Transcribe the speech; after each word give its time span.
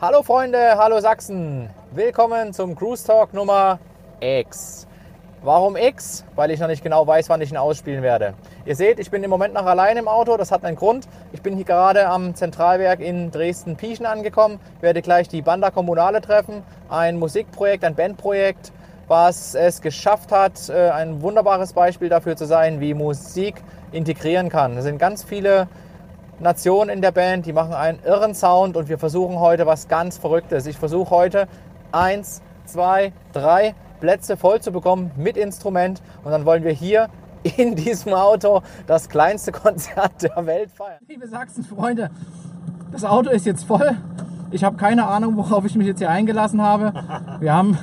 Hallo 0.00 0.22
Freunde, 0.22 0.76
hallo 0.78 1.00
Sachsen. 1.00 1.70
Willkommen 1.90 2.52
zum 2.52 2.76
Cruise 2.76 3.04
Talk 3.04 3.34
Nummer 3.34 3.80
X. 4.20 4.86
Warum 5.42 5.76
X? 5.76 6.24
Weil 6.36 6.52
ich 6.52 6.60
noch 6.60 6.68
nicht 6.68 6.84
genau 6.84 7.04
weiß, 7.04 7.28
wann 7.28 7.40
ich 7.40 7.50
ihn 7.50 7.56
ausspielen 7.56 8.04
werde. 8.04 8.34
Ihr 8.64 8.76
seht, 8.76 9.00
ich 9.00 9.10
bin 9.10 9.24
im 9.24 9.30
Moment 9.30 9.54
noch 9.54 9.66
allein 9.66 9.96
im 9.96 10.06
Auto. 10.06 10.36
Das 10.36 10.52
hat 10.52 10.64
einen 10.64 10.76
Grund. 10.76 11.08
Ich 11.32 11.42
bin 11.42 11.56
hier 11.56 11.64
gerade 11.64 12.06
am 12.06 12.36
Zentralwerk 12.36 13.00
in 13.00 13.32
Dresden-Pieschen 13.32 14.06
angekommen. 14.06 14.60
Werde 14.80 15.02
gleich 15.02 15.26
die 15.26 15.42
Banda 15.42 15.72
Kommunale 15.72 16.20
treffen. 16.20 16.62
Ein 16.88 17.18
Musikprojekt, 17.18 17.82
ein 17.82 17.96
Bandprojekt, 17.96 18.70
was 19.08 19.56
es 19.56 19.82
geschafft 19.82 20.30
hat, 20.30 20.68
äh, 20.68 20.90
ein 20.90 21.22
wunderbares 21.22 21.72
Beispiel 21.72 22.08
dafür 22.08 22.36
zu 22.36 22.44
sein, 22.44 22.78
wie 22.78 22.94
Musik 22.94 23.56
integrieren 23.90 24.48
kann. 24.48 24.76
Es 24.76 24.84
sind 24.84 25.00
ganz 25.00 25.24
viele 25.24 25.66
Nationen 26.40 26.90
in 26.90 27.02
der 27.02 27.10
Band, 27.10 27.46
die 27.46 27.52
machen 27.52 27.72
einen 27.72 27.98
irren 28.04 28.34
Sound 28.34 28.76
und 28.76 28.88
wir 28.88 28.98
versuchen 28.98 29.40
heute 29.40 29.66
was 29.66 29.88
ganz 29.88 30.18
Verrücktes. 30.18 30.66
Ich 30.66 30.78
versuche 30.78 31.10
heute 31.10 31.48
eins, 31.90 32.42
zwei, 32.64 33.12
drei 33.32 33.74
Plätze 34.00 34.36
voll 34.36 34.60
zu 34.60 34.70
bekommen 34.70 35.10
mit 35.16 35.36
Instrument 35.36 36.00
und 36.22 36.30
dann 36.30 36.44
wollen 36.44 36.62
wir 36.62 36.70
hier 36.72 37.08
in 37.56 37.74
diesem 37.74 38.14
Auto 38.14 38.62
das 38.86 39.08
kleinste 39.08 39.50
Konzert 39.50 40.22
der 40.22 40.46
Welt 40.46 40.70
feiern. 40.70 41.00
Liebe 41.08 41.26
Sachsen-Freunde, 41.26 42.10
das 42.92 43.04
Auto 43.04 43.30
ist 43.30 43.44
jetzt 43.44 43.64
voll. 43.64 43.96
Ich 44.52 44.62
habe 44.62 44.76
keine 44.76 45.08
Ahnung, 45.08 45.36
worauf 45.36 45.64
ich 45.64 45.74
mich 45.74 45.88
jetzt 45.88 45.98
hier 45.98 46.10
eingelassen 46.10 46.62
habe. 46.62 46.92
Wir 47.40 47.52
haben 47.52 47.76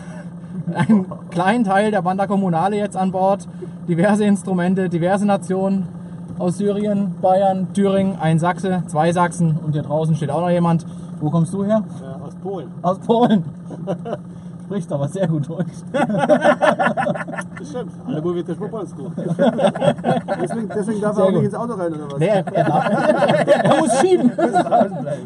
einen 0.73 1.05
kleinen 1.29 1.65
Teil 1.65 1.91
der 1.91 2.01
Banda 2.01 2.25
Kommunale 2.25 2.77
jetzt 2.77 2.95
an 2.95 3.11
Bord, 3.11 3.47
diverse 3.87 4.23
Instrumente, 4.23 4.87
diverse 4.87 5.25
Nationen 5.25 5.89
aus 6.37 6.57
Syrien, 6.57 7.15
Bayern, 7.21 7.67
Thüringen, 7.73 8.17
ein 8.19 8.39
Sachse, 8.39 8.83
zwei 8.87 9.11
Sachsen 9.11 9.57
und 9.63 9.73
hier 9.73 9.83
draußen 9.83 10.15
steht 10.15 10.31
auch 10.31 10.41
noch 10.41 10.49
jemand. 10.49 10.85
Wo 11.19 11.29
kommst 11.29 11.53
du 11.53 11.63
her? 11.63 11.83
Ja, 12.03 12.19
aus 12.25 12.35
Polen. 12.35 12.67
Aus 12.81 12.99
Polen. 12.99 13.43
Sprichst 14.65 14.91
aber 14.91 15.07
sehr 15.07 15.27
gut 15.27 15.47
Deutsch. 15.47 15.67
Das 17.57 17.69
stimmt. 17.69 17.91
Ale 18.07 18.21
mówię 18.21 18.43
też 18.43 18.57
po 18.57 18.69
polsku. 18.69 19.03
Deswegen, 20.41 20.67
deswegen 20.75 21.01
darf 21.01 21.17
er 21.17 21.23
auch 21.23 21.27
gut. 21.27 21.35
nicht 21.35 21.45
ins 21.45 21.55
Auto 21.55 21.73
rein, 21.73 21.93
oder 21.93 22.11
was? 22.11 22.19
Nee, 22.19 22.27
er, 22.27 22.53
er, 22.53 22.63
darf, 22.63 22.89
er 23.63 23.79
muss 23.79 23.99
schieben. 24.01 24.31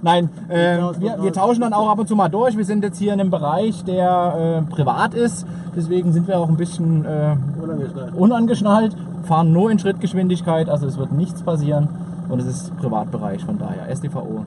Nein, 0.02 0.30
äh, 0.48 0.78
wir, 1.00 1.22
wir 1.22 1.34
tauschen 1.34 1.62
dann 1.62 1.74
auch 1.74 1.90
ab 1.90 2.00
und 2.00 2.08
zu 2.08 2.16
mal 2.16 2.30
durch. 2.30 2.56
Wir 2.56 2.66
sind 2.66 2.84
jetzt 2.84 2.98
hier 3.00 3.14
in 3.14 3.20
einem 3.20 3.32
Bereich, 3.32 3.84
der 3.84 4.64
äh, 4.70 4.72
privat 4.72 5.14
ist. 5.16 5.46
Deswegen 5.76 6.14
sind 6.14 6.28
wir 6.28 6.38
auch 6.38 6.50
ein 6.50 6.58
bisschen 6.58 7.04
äh, 7.04 7.36
Unangeschnallt. 7.62 8.16
unangeschnallt, 8.16 8.96
fahren 9.24 9.52
nur 9.52 9.72
in 9.72 9.80
Schrittgeschwindigkeit, 9.80 10.70
also 10.70 10.88
es 10.88 10.98
wird 10.98 11.12
nichts 11.12 11.44
passieren. 11.44 11.90
Und 12.30 12.40
es 12.40 12.46
ist 12.46 12.78
Privatbereich, 12.78 13.44
von 13.44 13.58
daher 13.58 13.90
SDVO. 13.90 14.46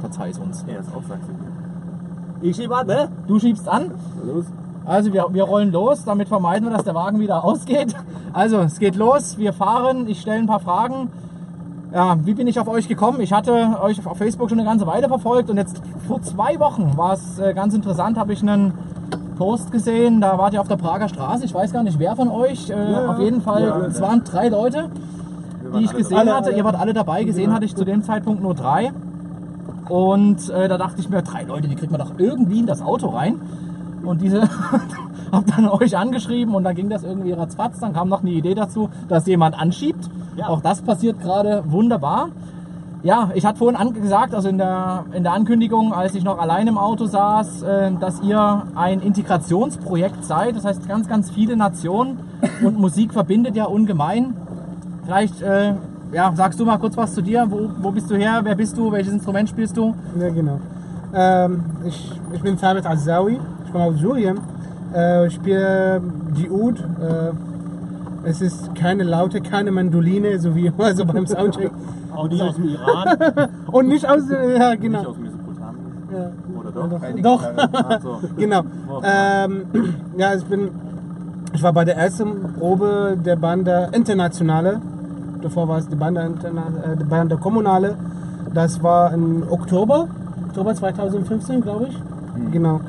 Verzeih's 0.00 0.38
uns. 0.38 0.64
Er 0.66 0.80
ist 0.80 0.88
auch. 0.94 1.02
Ich 2.42 2.56
schieb 2.56 2.70
an, 2.70 2.86
ne? 2.86 3.08
Du 3.26 3.38
schiebst 3.38 3.68
an, 3.68 3.90
Los. 4.24 4.46
also 4.84 5.12
wir, 5.12 5.26
wir 5.30 5.44
rollen 5.44 5.72
los, 5.72 6.04
damit 6.04 6.28
vermeiden 6.28 6.68
wir, 6.68 6.76
dass 6.76 6.84
der 6.84 6.94
Wagen 6.94 7.18
wieder 7.18 7.44
ausgeht. 7.44 7.94
Also 8.32 8.58
es 8.58 8.78
geht 8.78 8.96
los, 8.96 9.38
wir 9.38 9.54
fahren, 9.54 10.06
ich 10.08 10.20
stelle 10.20 10.38
ein 10.38 10.46
paar 10.46 10.60
Fragen. 10.60 11.10
Ja, 11.92 12.18
wie 12.24 12.34
bin 12.34 12.46
ich 12.46 12.60
auf 12.60 12.68
euch 12.68 12.88
gekommen? 12.88 13.20
Ich 13.20 13.32
hatte 13.32 13.78
euch 13.80 14.06
auf 14.06 14.18
Facebook 14.18 14.50
schon 14.50 14.58
eine 14.58 14.68
ganze 14.68 14.86
Weile 14.86 15.08
verfolgt 15.08 15.48
und 15.48 15.56
jetzt 15.56 15.80
vor 16.06 16.20
zwei 16.20 16.60
Wochen 16.60 16.96
war 16.96 17.14
es 17.14 17.38
äh, 17.38 17.54
ganz 17.54 17.72
interessant, 17.72 18.18
habe 18.18 18.34
ich 18.34 18.42
einen 18.42 18.74
Post 19.36 19.70
gesehen, 19.72 20.20
da 20.20 20.38
wart 20.38 20.54
ihr 20.54 20.60
auf 20.60 20.68
der 20.68 20.76
Prager 20.76 21.08
Straße, 21.08 21.44
ich 21.44 21.54
weiß 21.54 21.72
gar 21.72 21.82
nicht 21.82 21.98
wer 21.98 22.16
von 22.16 22.28
euch, 22.28 22.70
äh, 22.70 22.92
Ja, 22.92 23.10
auf 23.10 23.18
jeden 23.20 23.40
Fall, 23.42 23.62
ja, 23.64 23.72
alle 23.72 23.86
es 23.86 24.00
waren 24.00 24.24
drei 24.24 24.48
Leute, 24.48 24.90
die 25.74 25.84
ich 25.84 25.90
alle 25.90 25.98
gesehen 25.98 26.18
dabei. 26.18 26.32
hatte, 26.32 26.48
Alle, 26.48 26.56
ihr 26.56 26.64
wart 26.64 26.78
alle 26.78 26.92
dabei, 26.92 27.24
gesehen 27.24 27.52
hatte 27.52 27.64
ich 27.64 27.74
zu 27.74 27.84
dem 27.84 28.02
Zeitpunkt 28.02 28.42
nur 28.42 28.54
drei. 28.54 28.92
Und 29.88 30.50
äh, 30.50 30.68
da 30.68 30.78
dachte 30.78 31.00
ich 31.00 31.08
mir, 31.08 31.22
drei 31.22 31.44
Leute, 31.44 31.68
die 31.68 31.76
kriegt 31.76 31.92
man 31.92 32.00
doch 32.00 32.12
irgendwie 32.18 32.58
in 32.60 32.66
das 32.66 32.82
Auto 32.82 33.08
rein. 33.08 33.40
Und 34.02 34.20
diese 34.20 34.42
hab 35.32 35.46
dann 35.46 35.68
euch 35.68 35.96
angeschrieben 35.96 36.54
und 36.54 36.64
dann 36.64 36.74
ging 36.74 36.88
das 36.88 37.04
irgendwie 37.04 37.32
ratzfatz. 37.32 37.78
Dann 37.80 37.92
kam 37.92 38.08
noch 38.08 38.22
eine 38.22 38.30
Idee 38.30 38.54
dazu, 38.54 38.88
dass 39.08 39.26
jemand 39.26 39.58
anschiebt. 39.58 40.08
Ja. 40.36 40.48
Auch 40.48 40.60
das 40.60 40.82
passiert 40.82 41.20
gerade 41.20 41.64
wunderbar. 41.66 42.28
Ja, 43.06 43.30
ich 43.34 43.46
hatte 43.46 43.58
vorhin 43.58 43.94
gesagt, 43.94 44.34
also 44.34 44.48
in 44.48 44.58
der, 44.58 45.04
in 45.12 45.22
der 45.22 45.32
Ankündigung, 45.32 45.92
als 45.92 46.16
ich 46.16 46.24
noch 46.24 46.40
allein 46.40 46.66
im 46.66 46.76
Auto 46.76 47.06
saß, 47.06 47.62
äh, 47.62 47.92
dass 48.00 48.20
ihr 48.20 48.64
ein 48.74 48.98
Integrationsprojekt 48.98 50.24
seid. 50.24 50.56
Das 50.56 50.64
heißt, 50.64 50.88
ganz, 50.88 51.06
ganz 51.06 51.30
viele 51.30 51.56
Nationen 51.56 52.18
und 52.64 52.76
Musik 52.80 53.12
verbindet 53.12 53.54
ja 53.54 53.66
ungemein. 53.66 54.34
Vielleicht 55.04 55.40
äh, 55.40 55.74
ja, 56.10 56.32
sagst 56.34 56.58
du 56.58 56.64
mal 56.64 56.78
kurz 56.78 56.96
was 56.96 57.14
zu 57.14 57.22
dir. 57.22 57.46
Wo, 57.48 57.70
wo 57.80 57.92
bist 57.92 58.10
du 58.10 58.16
her? 58.16 58.40
Wer 58.42 58.56
bist 58.56 58.76
du? 58.76 58.90
Welches 58.90 59.12
Instrument 59.12 59.48
spielst 59.50 59.76
du? 59.76 59.94
Ja, 60.18 60.30
genau. 60.30 60.58
Ähm, 61.14 61.64
ich, 61.84 62.10
ich 62.32 62.42
bin 62.42 62.58
Thabit 62.58 62.86
Azawi, 62.86 63.38
ich 63.66 63.72
komme 63.72 63.84
aus 63.84 63.98
Syrien. 64.00 64.40
Äh, 64.92 65.28
ich 65.28 65.34
spiele 65.34 66.02
die 66.36 66.50
Oud. 66.50 66.80
Äh, 66.80 67.30
es 68.26 68.40
ist 68.40 68.74
keine 68.74 69.04
Laute, 69.04 69.40
keine 69.40 69.70
Mandoline, 69.70 70.38
so 70.40 70.54
wie 70.56 70.72
also 70.76 71.04
beim 71.04 71.26
Soundcheck. 71.26 71.70
Auch 72.14 72.28
nicht 72.28 72.42
aus 72.42 72.56
dem 72.56 72.68
Iran, 72.68 73.48
Und 73.72 73.88
nicht 73.88 74.08
aus, 74.08 74.30
äh, 74.30 74.58
ja, 74.58 74.70
nicht 74.70 74.82
genau. 74.82 75.00
aus 75.00 75.16
Mesopotamien. 75.18 75.86
Ja, 76.10 76.30
Oder 76.58 76.70
doch? 76.72 77.40
doch, 77.40 77.68
Ach 77.72 78.00
so. 78.00 78.20
genau. 78.36 78.62
Ähm, 79.02 79.66
ja, 80.16 80.34
ich 80.34 80.44
bin, 80.44 80.70
ich 81.52 81.62
war 81.62 81.72
bei 81.72 81.84
der 81.84 81.96
ersten 81.96 82.54
Probe 82.58 83.16
der 83.24 83.36
Bande 83.36 83.90
Internationale. 83.92 84.80
Davor 85.42 85.68
war 85.68 85.78
es 85.78 85.88
die 85.88 85.96
Bande, 85.96 86.22
Interna 86.22 86.62
äh, 86.84 86.96
die 86.96 87.04
Bande 87.04 87.36
Kommunale. 87.36 87.96
Das 88.54 88.82
war 88.82 89.12
im 89.12 89.44
Oktober, 89.50 90.08
Oktober 90.48 90.74
2015, 90.74 91.60
glaube 91.60 91.88
ich. 91.88 91.98
Genau. 92.50 92.80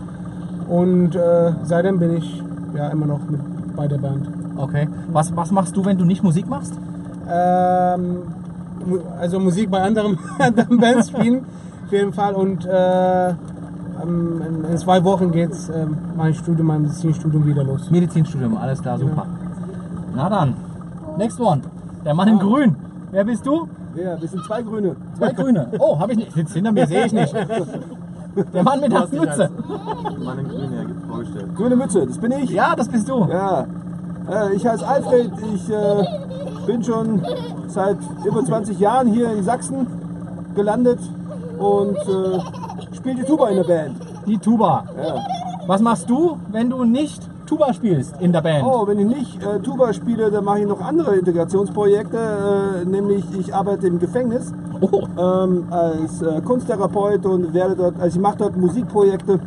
Und 0.69 1.15
äh, 1.15 1.51
seitdem 1.63 1.99
bin 1.99 2.17
ich 2.17 2.43
ja 2.75 2.87
immer 2.89 3.05
noch 3.05 3.19
mit 3.29 3.41
bei 3.75 3.87
der 3.87 3.97
Band. 3.97 4.46
Okay. 4.57 4.87
Was, 5.11 5.35
was 5.35 5.51
machst 5.51 5.75
du, 5.75 5.85
wenn 5.85 5.97
du 5.97 6.05
nicht 6.05 6.23
Musik 6.23 6.47
machst? 6.47 6.73
Ähm, 7.29 8.23
also 9.19 9.39
Musik 9.39 9.69
bei 9.69 9.81
anderen, 9.81 10.17
anderen 10.39 10.77
Bands 10.79 11.09
spielen, 11.09 11.45
auf 11.85 11.91
jeden 11.91 12.13
Fall. 12.13 12.33
Und 12.33 12.65
äh, 12.65 13.29
ähm, 13.29 14.41
in, 14.47 14.63
in 14.71 14.77
zwei 14.77 15.03
Wochen 15.03 15.31
geht's 15.31 15.69
ähm, 15.69 15.97
mein 16.15 16.33
Studium, 16.33 16.67
mein 16.67 16.81
Medizinstudium 16.83 17.45
wieder 17.45 17.63
los. 17.63 17.89
Medizinstudium, 17.91 18.57
alles 18.57 18.81
klar, 18.81 18.97
super. 18.97 19.25
Na 20.15 20.29
dann, 20.29 20.55
next 21.17 21.39
one. 21.39 21.61
Der 22.05 22.13
Mann 22.13 22.27
in 22.27 22.39
Grün. 22.39 22.75
Wer 23.11 23.23
bist 23.23 23.45
du? 23.45 23.67
Ja, 23.95 24.19
wir 24.19 24.27
sind 24.27 24.43
zwei 24.45 24.61
Grüne. 24.61 24.95
Zwei 25.17 25.31
Grüne. 25.33 25.71
Oh, 25.79 25.99
habe 25.99 26.11
ich 26.13 26.19
nicht. 26.19 26.33
Sitzt 26.33 26.53
hinter 26.53 26.71
mir, 26.71 26.85
sehe 26.87 27.05
ich 27.05 27.13
nicht. 27.13 27.33
Der 28.53 28.63
Mann 28.63 28.79
mit 28.79 28.91
der 28.91 29.07
Mütze. 29.07 29.49
Mann 30.23 30.39
in 30.39 30.47
Grün 30.47 30.71
ja, 30.71 31.07
vorgestellt. 31.07 31.55
Grüne 31.55 31.75
Mütze, 31.75 32.05
das 32.05 32.17
bin 32.19 32.31
ich. 32.31 32.51
Ja, 32.51 32.75
das 32.75 32.87
bist 32.87 33.09
du. 33.09 33.25
Ja, 33.25 33.65
äh, 34.29 34.53
ich 34.53 34.65
heiße 34.65 34.87
Alfred. 34.87 35.31
Ich 35.53 35.69
äh, 35.69 36.03
bin 36.65 36.83
schon 36.83 37.25
seit 37.67 37.97
über 38.25 38.43
20 38.43 38.79
Jahren 38.79 39.07
hier 39.07 39.31
in 39.31 39.43
Sachsen 39.43 39.87
gelandet 40.55 40.99
und 41.57 41.97
äh, 41.97 42.95
spiele 42.95 43.15
die 43.15 43.23
Tuba 43.23 43.49
in 43.49 43.57
der 43.57 43.63
Band. 43.63 43.95
Die 44.25 44.37
Tuba. 44.37 44.85
Ja. 44.97 45.15
Was 45.67 45.81
machst 45.81 46.09
du, 46.09 46.37
wenn 46.51 46.69
du 46.69 46.83
nicht 46.83 47.21
Tuba 47.45 47.73
spielst 47.73 48.15
in 48.19 48.31
der 48.31 48.41
Band? 48.41 48.65
Oh, 48.65 48.87
wenn 48.87 48.99
ich 48.99 49.05
nicht 49.05 49.43
äh, 49.43 49.59
Tuba 49.59 49.93
spiele, 49.93 50.31
dann 50.31 50.43
mache 50.43 50.59
ich 50.59 50.67
noch 50.67 50.81
andere 50.81 51.15
Integrationsprojekte. 51.15 52.83
Äh, 52.83 52.85
nämlich 52.85 53.23
ich 53.37 53.53
arbeite 53.53 53.87
im 53.87 53.99
Gefängnis 53.99 54.53
Oh, 54.79 55.07
ähm, 55.17 55.65
als 55.71 56.21
äh, 56.21 56.39
Kunsttherapeut 56.41 57.25
und 57.25 57.53
werde 57.53 57.75
dort, 57.75 57.99
also 57.99 58.15
ich 58.15 58.21
mache 58.21 58.37
dort 58.37 58.57
Musikprojekte 58.57 59.39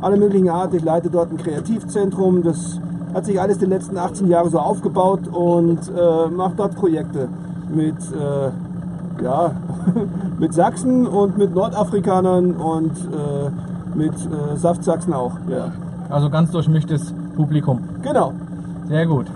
alle 0.00 0.16
möglichen 0.16 0.50
Art. 0.50 0.74
Ich 0.74 0.84
leite 0.84 1.08
dort 1.08 1.30
ein 1.30 1.38
Kreativzentrum. 1.38 2.42
Das 2.42 2.78
hat 3.16 3.24
sich 3.24 3.40
alles 3.40 3.56
die 3.56 3.64
letzten 3.64 3.96
18 3.96 4.28
Jahre 4.28 4.50
so 4.50 4.58
aufgebaut 4.58 5.26
und 5.26 5.78
äh, 5.88 6.28
mache 6.28 6.52
dort 6.54 6.76
Projekte 6.76 7.28
mit, 7.74 7.94
äh, 8.12 9.24
ja, 9.24 9.52
mit 10.38 10.52
Sachsen 10.52 11.06
und 11.06 11.38
mit 11.38 11.54
Nordafrikanern 11.54 12.52
und 12.52 12.92
äh, 12.92 13.96
mit 13.96 14.12
äh, 14.12 14.56
Saftsachsen 14.56 15.14
auch. 15.14 15.32
Ja. 15.48 15.72
also 16.10 16.28
ganz 16.28 16.50
durchmischtes 16.50 17.14
Publikum. 17.34 17.82
Genau. 18.02 18.34
Sehr 18.86 19.06
gut. 19.06 19.26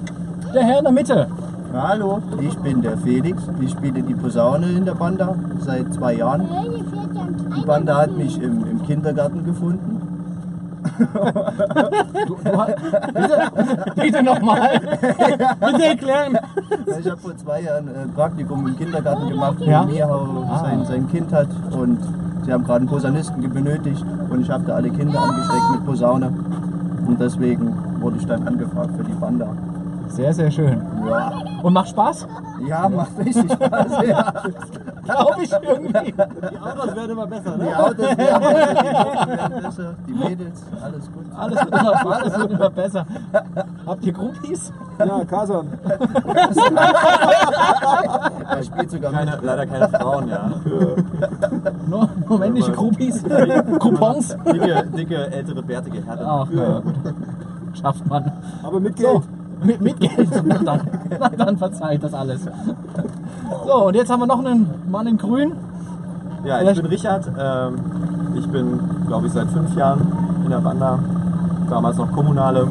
Der 0.55 0.63
Herr 0.63 0.79
in 0.81 0.85
der 0.85 0.93
Mitte. 0.93 1.27
Hallo, 1.73 2.21
ich 2.39 2.59
bin 2.59 2.83
der 2.83 2.99
Felix. 2.99 3.43
Ich 3.61 3.71
spiele 3.71 4.03
die 4.03 4.15
Posaune 4.15 4.73
in 4.73 4.85
der 4.85 4.95
Banda 4.95 5.37
seit 5.61 5.95
zwei 5.95 6.17
Jahren. 6.17 6.47
Die 7.57 7.65
Banda 7.65 7.97
hat 7.97 8.15
mich 8.15 8.43
im, 8.43 8.67
im 8.67 8.83
Kindergarten 8.83 9.47
gefunden. 9.47 10.00
Du, 11.01 12.37
du, 12.45 12.59
hast- 12.59 12.77
bitte, 13.15 13.93
bitte 13.97 14.23
nochmal. 14.23 14.81
Bitte 15.61 15.85
erklären. 15.85 16.39
Ich 16.99 17.07
habe 17.11 17.17
vor 17.21 17.37
zwei 17.37 17.63
Jahren 17.63 17.89
ein 17.89 18.13
Praktikum 18.15 18.67
im 18.67 18.77
Kindergarten 18.77 19.29
gemacht, 19.31 19.57
wo 19.59 19.65
Ja? 19.65 19.85
Mihau 19.85 20.45
sein, 20.63 20.85
sein 20.85 21.09
Kind 21.11 21.33
hat 21.33 21.49
und 21.73 21.99
sie 22.45 22.53
haben 22.53 22.65
gerade 22.65 22.81
einen 22.81 22.89
Posaunisten 22.89 23.53
benötigt 23.53 24.05
und 24.31 24.41
ich 24.43 24.51
habe 24.51 24.65
da 24.65 24.75
alle 24.75 24.91
Kinder 24.91 25.21
angesteckt 25.21 25.71
mit 25.73 25.87
Posaune 25.87 26.27
und 27.07 27.21
deswegen 27.21 27.75
wurde 28.01 28.17
ich 28.19 28.27
dann 28.27 28.47
angefragt 28.47 28.91
für 28.97 29.05
die 29.05 29.13
Banda. 29.13 29.47
Sehr, 30.11 30.35
sehr 30.35 30.51
schön. 30.51 30.83
Ja, 31.09 31.33
Und 31.63 31.73
macht 31.73 31.89
Spaß? 31.91 32.27
ja 32.67 32.89
macht 32.89 33.19
richtig 33.19 33.51
Spaß. 33.53 33.93
Ja. 34.07 34.33
glaube 35.05 35.43
ich 35.45 35.51
irgendwie. 35.53 36.13
Die 36.13 36.59
Autos 36.59 36.95
werden 36.97 37.11
immer 37.11 37.27
besser, 37.27 37.53
Die 37.57 37.63
ne? 37.65 37.79
Autos 37.79 37.99
werden 37.99 38.17
besser, 38.19 38.75
die 38.75 38.97
Autos 38.97 39.27
werden 39.29 39.63
besser, 39.63 39.95
die 40.07 40.13
Mädels, 40.13 40.63
alles 40.83 41.11
gut. 41.13 41.25
Alles 41.37 41.61
wird 41.65 41.75
immer, 41.81 42.13
alles 42.17 42.39
wird 42.39 42.51
immer 42.51 42.71
besser. 42.71 43.07
Habt 43.87 44.05
ihr 44.05 44.13
Groupies? 44.13 44.73
Ja, 44.99 45.25
Kasan. 45.25 45.69
Er 48.49 48.63
spielt 48.63 48.91
sogar 48.91 49.13
Keine, 49.13 49.31
mit. 49.33 49.43
leider 49.45 49.67
keine 49.67 49.89
Frauen, 49.89 50.29
ja. 50.29 50.51
Nur, 51.89 52.09
nur 52.29 52.39
männliche 52.39 52.73
Groupies? 52.73 53.23
Coupons? 53.79 54.37
Dicke, 54.53 54.87
dicke, 54.97 55.31
ältere, 55.33 55.63
bärtige 55.63 56.05
Herren. 56.05 56.27
Ach, 56.27 56.51
ja. 56.51 56.83
Schafft 57.81 58.07
man. 58.07 58.31
Aber 58.63 58.81
mit 58.81 58.97
Geld. 58.97 59.23
Mit, 59.65 59.81
mit 59.81 60.01
Geld. 60.01 60.29
Na 60.45 60.59
dann, 60.59 60.81
na 61.19 61.29
dann 61.29 61.57
verzeiht 61.59 62.03
das 62.03 62.15
alles. 62.15 62.41
So, 63.67 63.87
und 63.87 63.95
jetzt 63.97 64.11
haben 64.11 64.21
wir 64.21 64.27
noch 64.27 64.39
einen 64.39 64.67
Mann 64.91 65.07
in 65.07 65.19
Grün. 65.19 65.53
Ja, 66.45 66.57
ich 66.57 66.61
Vielleicht- 66.63 66.83
bin 66.83 66.91
Richard. 66.91 67.31
Ähm, 67.39 67.75
ich 68.37 68.49
bin, 68.49 68.81
glaube 69.07 69.27
ich, 69.27 69.33
seit 69.33 69.49
fünf 69.51 69.75
Jahren 69.77 70.01
in 70.45 70.51
der 70.51 70.61
Banda. 70.61 70.99
Damals 71.69 71.97
noch 71.99 72.11
Kommunale. 72.13 72.67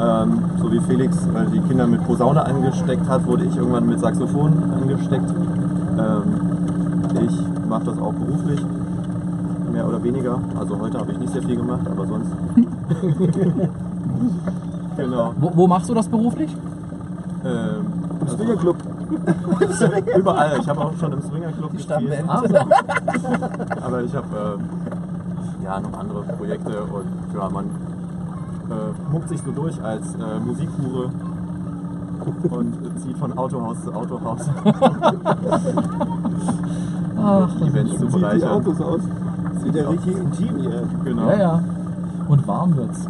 Ähm, 0.00 0.42
so 0.60 0.70
wie 0.70 0.80
Felix 0.80 1.16
äh, 1.26 1.50
die 1.52 1.60
Kinder 1.60 1.86
mit 1.86 2.04
Posaune 2.06 2.44
angesteckt 2.44 3.08
hat, 3.08 3.26
wurde 3.26 3.44
ich 3.44 3.56
irgendwann 3.56 3.86
mit 3.86 3.98
Saxophon 4.00 4.52
angesteckt. 4.80 5.28
Ähm, 5.98 7.26
ich 7.26 7.66
mache 7.68 7.84
das 7.86 7.98
auch 7.98 8.12
beruflich, 8.12 8.64
mehr 9.72 9.88
oder 9.88 10.02
weniger. 10.04 10.38
Also 10.58 10.78
heute 10.78 10.98
habe 10.98 11.12
ich 11.12 11.18
nicht 11.18 11.32
sehr 11.32 11.42
viel 11.42 11.56
gemacht, 11.56 11.80
aber 11.90 12.06
sonst. 12.06 12.30
genau. 14.98 15.32
Wo, 15.38 15.50
wo 15.54 15.66
machst 15.66 15.88
du 15.88 15.94
das 15.94 16.08
beruflich? 16.08 16.54
Ähm, 17.44 17.86
also 18.20 18.36
Swingerclub. 18.36 18.76
überall. 20.16 20.58
Ich 20.60 20.68
habe 20.68 20.80
auch 20.80 20.92
schon 20.98 21.12
im 21.12 21.22
Swingerclub 21.22 21.72
gespielt. 21.72 22.12
Aber 22.28 24.02
ich 24.02 24.14
habe 24.14 24.26
äh, 24.36 25.64
ja 25.64 25.80
noch 25.80 25.98
andere 25.98 26.22
Projekte 26.22 26.82
und 26.82 27.06
ja, 27.34 27.48
man 27.48 27.64
äh, 27.64 29.10
muckt 29.12 29.28
sich 29.30 29.40
so 29.42 29.50
durch 29.50 29.82
als 29.82 30.14
äh, 30.14 30.40
Musikhure 30.44 31.10
und 32.50 32.74
zieht 33.00 33.16
von 33.16 33.38
Autohaus 33.38 33.82
zu 33.82 33.92
Autohaus, 33.94 34.40
Ach, 37.16 37.60
Events 37.62 37.92
zu 37.92 37.98
Sieht 38.00 38.14
die 38.14 38.20
bereichern. 38.20 38.50
Autos 38.50 38.80
aus. 38.80 39.00
Sieht 39.62 39.74
ja 39.74 39.88
richtig 39.88 40.16
intim 40.16 40.58
hier. 40.58 40.82
Genau. 41.04 41.30
ja, 41.30 41.36
ja. 41.36 41.62
Und 42.28 42.46
warm 42.46 42.76
wird's. 42.76 43.08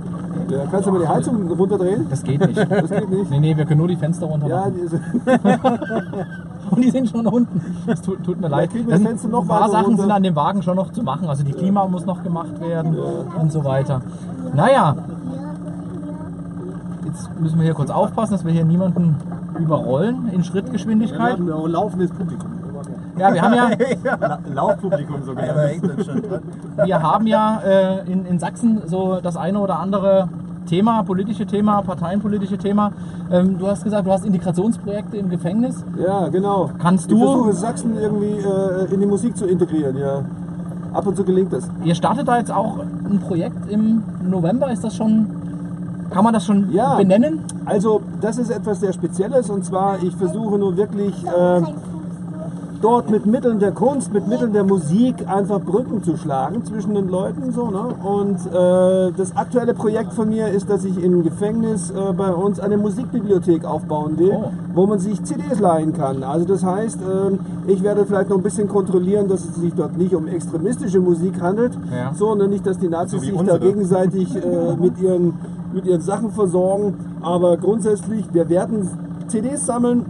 Ja, 0.49 0.65
kannst 0.71 0.87
du 0.87 0.93
mal 0.93 1.01
die 1.01 1.09
Heizung 1.09 1.51
runterdrehen? 1.51 2.07
Das 2.09 2.23
geht 2.23 2.41
nicht. 2.47 2.57
Das 2.57 2.91
geht 2.91 3.11
nicht. 3.11 3.31
Nee, 3.31 3.41
nee, 3.41 3.57
wir 3.57 3.65
können 3.65 3.79
nur 3.79 3.89
die 3.89 3.97
Fenster 3.97 4.27
runter 4.27 4.47
Ja, 4.49 4.67
die 4.71 4.89
Und 6.71 6.85
die 6.85 6.91
sind 6.91 7.09
schon 7.09 7.27
unten. 7.27 7.61
Das 7.87 8.01
tut, 8.03 8.23
tut 8.25 8.41
mir 8.41 8.49
leid. 8.49 8.73
wir 8.75 8.85
Das 8.85 9.03
Fenster 9.03 9.29
noch 9.29 9.43
ein 9.43 9.49
paar 9.49 9.71
Sachen 9.71 9.87
runter. 9.87 10.03
sind 10.03 10.13
an 10.13 10.23
dem 10.23 10.37
Wagen 10.37 10.63
schon 10.63 10.77
noch 10.77 10.93
zu 10.93 11.03
machen. 11.03 11.29
Also 11.29 11.43
die 11.43 11.53
Klima 11.53 11.87
muss 11.89 12.05
noch 12.07 12.23
gemacht 12.23 12.61
werden 12.61 12.95
und 13.41 13.51
so 13.51 13.65
weiter. 13.65 14.03
Naja. 14.55 14.95
Jetzt 17.07 17.41
müssen 17.41 17.57
wir 17.59 17.65
hier 17.65 17.75
kurz 17.75 17.91
aufpassen, 17.91 18.33
dass 18.35 18.45
wir 18.45 18.53
hier 18.53 18.65
niemanden 18.65 19.17
überrollen 19.59 20.29
in 20.29 20.39
Wir 20.39 20.45
Schrittgeschwindigkeit. 20.45 21.33
haben 21.33 21.49
ja 21.49 21.55
auch 21.55 21.65
ein 21.65 21.73
laufendes 21.73 22.11
Publikum. 22.11 22.51
Ja, 23.19 23.33
wir 23.35 23.43
haben 23.43 23.55
ja, 23.55 23.71
La 24.21 24.39
Laufpublikum 24.55 25.23
sogar. 25.25 25.45
Ja, 25.47 26.87
wir 26.87 27.03
haben 27.03 27.27
ja 27.27 27.61
äh, 27.65 28.11
in, 28.13 28.25
in 28.27 28.39
Sachsen 28.39 28.83
so 28.87 29.19
das 29.23 29.37
eine 29.37 29.59
oder 29.59 29.79
andere 29.81 30.29
Thema, 30.67 31.03
politische 31.03 31.47
Thema, 31.47 31.83
parteienpolitische 31.83 32.59
Thema. 32.59 32.93
Ähm, 33.31 33.59
du 33.59 33.67
hast 33.67 33.85
gesagt, 33.85 34.07
du 34.07 34.13
hast 34.13 34.25
Integrationsprojekte 34.25 35.17
im 35.17 35.31
Gefängnis. 35.31 35.83
ja, 35.99 36.29
genau. 36.29 36.71
Kannst 36.79 37.07
Ich 37.11 37.19
du- 37.19 37.25
versuche 37.25 37.53
Sachsen 37.55 37.97
irgendwie 37.99 38.39
äh, 38.39 38.93
in 38.95 39.01
die 39.01 39.07
Musik 39.07 39.37
zu 39.37 39.47
integrieren, 39.47 39.97
ja. 39.97 40.23
Ab 40.93 41.07
und 41.07 41.17
zu 41.17 41.25
gelingt 41.25 41.53
das. 41.53 41.69
Ihr 41.85 41.95
startet 41.95 42.29
da 42.29 42.39
jetzt 42.39 42.51
auch 42.53 42.79
ein 42.79 43.19
Projekt 43.21 43.71
im 43.71 44.03
November. 44.29 44.71
Ist 44.71 44.85
das 44.85 44.95
schon, 44.97 45.27
kann 46.11 46.25
man 46.25 46.33
das 46.33 46.45
schon 46.47 46.71
Ja. 46.73 46.95
benennen? 46.97 47.41
Also, 47.67 48.01
das 48.21 48.39
ist 48.39 48.51
etwas 48.51 48.81
sehr 48.81 48.93
Spezielles 48.95 49.51
und 49.51 49.65
zwar, 49.65 50.03
ich 50.03 50.15
versuche 50.17 50.59
nur 50.59 50.77
wirklich 50.79 51.15
äh, 51.27 51.61
dort 52.81 53.11
mit 53.11 53.27
Mitteln 53.27 53.59
der 53.59 53.73
Kunst, 53.73 54.13
mit 54.13 54.29
Mitteln 54.29 54.53
der 54.53 54.65
Musik 54.65 55.15
einfach 55.27 55.61
Brücken 55.61 56.03
zu 56.03 56.17
schlagen 56.17 56.65
zwischen 56.65 56.95
den 56.95 57.09
Leuten. 57.09 57.53
So, 57.53 57.71
ne? 57.71 57.95
Und 58.03 58.37
äh, 58.53 59.13
das 59.17 59.37
aktuelle 59.37 59.75
Projekt 59.75 60.13
von 60.13 60.29
mir 60.29 60.49
ist, 60.49 60.71
dass 60.71 60.85
ich 60.85 61.03
im 61.03 61.23
Gefängnis 61.23 61.91
äh, 61.91 62.13
bei 62.13 62.33
uns 62.33 62.61
eine 62.61 62.77
Musikbibliothek 62.77 63.65
aufbauen 63.65 64.19
will, 64.19 64.29
Oh. 64.33 64.51
wo 64.75 64.87
man 64.87 64.99
sich 64.99 65.23
CDs 65.25 65.59
leihen 65.59 65.93
kann. 65.93 66.23
Also 66.23 66.45
das 66.47 66.63
heißt, 66.65 66.99
ähm, 67.03 67.39
ich 67.67 67.83
werde 67.83 68.05
vielleicht 68.07 68.29
noch 68.31 68.37
ein 68.37 68.43
bisschen 68.43 68.69
kontrollieren, 68.69 69.27
dass 69.29 69.41
es 69.45 69.57
sich 69.57 69.73
dort 69.75 69.97
nicht 69.97 70.15
um 70.15 70.27
extremistische 70.29 71.01
Musik 71.01 71.41
handelt, 71.41 71.73
Ja. 71.91 72.13
so, 72.15 72.35
ne? 72.35 72.47
nicht, 72.47 72.67
dass 72.67 72.79
die 72.79 72.89
Nazis 72.89 73.21
So 73.21 73.27
sich 73.27 73.35
da 73.35 73.41
unsere. 73.41 73.61
gegenseitig 73.61 74.37
äh, 74.37 74.77
mit, 74.79 75.01
ihren, 75.01 75.35
mit 75.73 75.87
ihren 75.87 76.01
Sachen 76.03 76.31
versorgen. 76.31 76.95
Aber 77.23 77.57
grundsätzlich, 77.57 78.27
wir 78.33 78.49
werden 78.49 78.89
CDs 79.29 79.67
sammeln, 79.67 80.05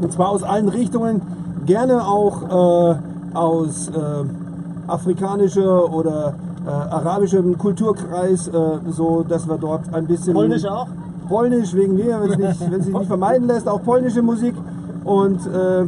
und 0.00 0.12
zwar 0.12 0.28
aus 0.28 0.42
allen 0.42 0.68
Richtungen, 0.68 1.22
gerne 1.70 2.04
auch 2.04 2.42
äh, 2.42 2.96
aus 3.36 3.88
äh, 3.88 3.92
afrikanischer 4.88 5.92
oder 5.92 6.34
äh, 6.66 6.68
arabischem 6.68 7.56
Kulturkreis, 7.58 8.48
äh, 8.48 8.52
so 8.90 9.22
dass 9.22 9.48
wir 9.48 9.56
dort 9.56 9.94
ein 9.94 10.06
bisschen... 10.06 10.34
Polnisch 10.34 10.64
auch? 10.64 10.88
Polnisch 11.28 11.72
wegen 11.74 11.94
mir, 11.94 12.20
wenn 12.22 12.42
es 12.42 12.58
sich 12.58 12.68
nicht 12.68 13.06
vermeiden 13.06 13.46
lässt, 13.46 13.68
auch 13.68 13.84
polnische 13.84 14.20
Musik. 14.20 14.56
Und, 15.04 15.46
äh, 15.46 15.86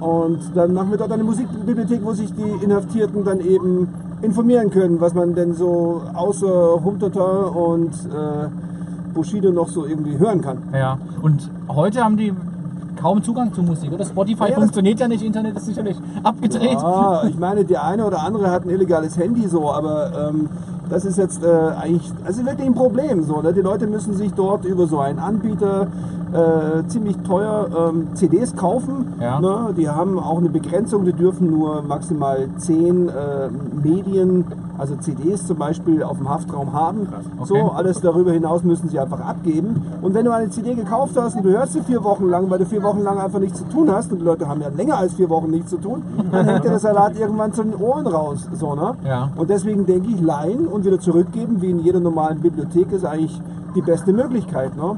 und 0.00 0.38
dann 0.54 0.72
machen 0.72 0.90
wir 0.92 0.98
dort 0.98 1.10
eine 1.10 1.24
Musikbibliothek, 1.24 2.04
wo 2.04 2.12
sich 2.12 2.32
die 2.32 2.64
Inhaftierten 2.64 3.24
dann 3.24 3.40
eben 3.40 3.88
informieren 4.22 4.70
können, 4.70 5.00
was 5.00 5.12
man 5.12 5.34
denn 5.34 5.54
so 5.54 6.02
außer 6.14 6.84
Humtata 6.84 7.46
und 7.46 7.90
äh, 7.90 8.48
Bushido 9.12 9.50
noch 9.50 9.68
so 9.70 9.86
irgendwie 9.86 10.18
hören 10.18 10.40
kann. 10.40 10.58
Ja. 10.72 10.98
Und 11.20 11.50
heute 11.68 12.04
haben 12.04 12.16
die 12.16 12.32
kaum 12.96 13.22
Zugang 13.22 13.52
zu 13.52 13.62
Musik, 13.62 13.92
oder? 13.92 14.04
Spotify 14.04 14.50
Ja, 14.50 14.56
funktioniert 14.56 15.00
ja 15.00 15.08
nicht, 15.08 15.22
Internet 15.22 15.56
ist 15.56 15.66
sicherlich 15.66 15.96
abgedreht. 16.22 16.78
Ah, 16.78 17.24
ich 17.28 17.38
meine, 17.38 17.64
der 17.64 17.84
eine 17.84 18.04
oder 18.04 18.22
andere 18.22 18.50
hat 18.50 18.64
ein 18.64 18.70
illegales 18.70 19.16
Handy 19.16 19.46
so, 19.48 19.70
aber 19.70 20.30
ähm, 20.30 20.48
das 20.88 21.04
ist 21.04 21.18
jetzt 21.18 21.42
äh, 21.42 21.46
eigentlich, 21.80 22.10
also 22.24 22.44
wirklich 22.44 22.66
ein 22.66 22.74
Problem 22.74 23.22
so. 23.24 23.42
Ne? 23.42 23.52
Die 23.52 23.60
Leute 23.60 23.86
müssen 23.86 24.14
sich 24.14 24.32
dort 24.32 24.64
über 24.64 24.86
so 24.86 25.00
einen 25.00 25.18
Anbieter 25.18 25.88
äh, 26.36 26.86
ziemlich 26.88 27.16
teuer 27.18 27.68
ähm, 27.90 28.08
CDs 28.14 28.54
kaufen. 28.56 29.14
Ja. 29.20 29.40
Ne? 29.40 29.74
Die 29.76 29.88
haben 29.88 30.18
auch 30.18 30.38
eine 30.38 30.50
Begrenzung, 30.50 31.04
die 31.04 31.12
dürfen 31.12 31.50
nur 31.50 31.82
maximal 31.82 32.48
10 32.58 33.08
äh, 33.08 33.12
Medien, 33.82 34.44
also 34.78 34.94
CDs 34.96 35.46
zum 35.46 35.56
Beispiel, 35.56 36.02
auf 36.02 36.18
dem 36.18 36.28
Haftraum 36.28 36.72
haben. 36.74 37.08
So, 37.44 37.54
Okay. 37.54 37.70
alles 37.74 38.00
darüber 38.02 38.32
hinaus 38.32 38.62
müssen 38.62 38.88
sie 38.90 38.98
einfach 39.00 39.20
abgeben. 39.20 39.82
Und 40.02 40.12
wenn 40.14 40.26
du 40.26 40.32
eine 40.34 40.50
CD 40.50 40.74
gekauft 40.74 41.12
hast 41.16 41.36
und 41.36 41.44
du 41.44 41.50
hörst 41.50 41.72
sie 41.72 41.80
vier 41.80 42.04
Wochen 42.04 42.26
lang, 42.28 42.50
weil 42.50 42.58
du 42.58 42.66
vier 42.66 42.82
Wochen 42.82 43.00
lang 43.02 43.18
einfach 43.18 43.38
nichts 43.38 43.58
zu 43.58 43.64
tun 43.68 43.90
hast, 43.90 44.12
und 44.12 44.18
die 44.18 44.24
Leute 44.24 44.46
haben 44.46 44.60
ja 44.60 44.68
länger 44.68 44.98
als 44.98 45.14
vier 45.14 45.30
Wochen 45.30 45.50
nichts 45.50 45.70
zu 45.70 45.78
tun, 45.78 46.02
dann 46.32 46.44
hängt 46.46 46.64
dir 46.64 46.70
der 46.70 46.78
Salat 46.78 47.18
irgendwann 47.18 47.52
zu 47.54 47.62
den 47.62 47.74
Ohren 47.74 48.06
raus. 48.06 48.46
So, 48.52 48.74
ne? 48.74 48.94
Ja. 49.06 49.30
Und 49.36 49.48
deswegen 49.48 49.86
denke 49.86 50.08
ich, 50.10 50.20
leihen 50.20 50.66
und 50.68 50.84
wieder 50.84 51.00
zurückgeben, 51.00 51.62
wie 51.62 51.70
in 51.70 51.80
jeder 51.80 52.00
normalen 52.00 52.40
Bibliothek, 52.40 52.92
ist 52.92 53.04
eigentlich 53.06 53.40
die 53.74 53.82
beste 53.82 54.12
Möglichkeit. 54.12 54.76
Ne? 54.76 54.96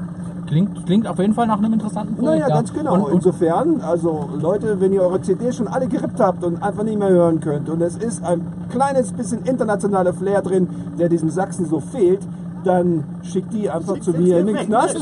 Klingt, 0.49 0.87
klingt 0.87 1.07
auf 1.07 1.19
jeden 1.19 1.35
Fall 1.35 1.47
nach 1.47 1.59
einem 1.59 1.75
interessanten 1.75 2.17
Projekt. 2.17 2.41
Naja, 2.41 2.55
ganz 2.55 2.73
genau. 2.73 2.95
Und, 2.95 3.03
und, 3.03 3.13
Insofern, 3.15 3.81
also 3.83 4.31
Leute, 4.41 4.81
wenn 4.81 4.93
ihr 4.93 5.03
eure 5.03 5.21
CDs 5.21 5.57
schon 5.57 5.69
alle 5.69 5.87
gerippt 5.89 6.19
habt 6.21 6.43
und 6.43 6.63
einfach 6.63 6.85
nicht 6.85 6.99
mehr 6.99 7.11
hören 7.11 7.41
könnt 7.41 7.69
und 7.69 7.83
es 7.83 7.97
ist 7.97 8.25
ein 8.25 8.41
kleines 8.71 9.13
bisschen 9.13 9.45
internationaler 9.45 10.15
Flair 10.15 10.41
drin, 10.41 10.69
der 10.99 11.09
diesem 11.09 11.29
Sachsen 11.29 11.67
so 11.67 11.81
fehlt, 11.81 12.21
dann 12.65 13.05
schickt 13.23 13.53
die 13.53 13.69
einfach 13.71 14.01
zu 14.01 14.13
mir 14.13 14.39
in 14.41 14.47
den 14.47 14.57
Knast. 14.57 14.97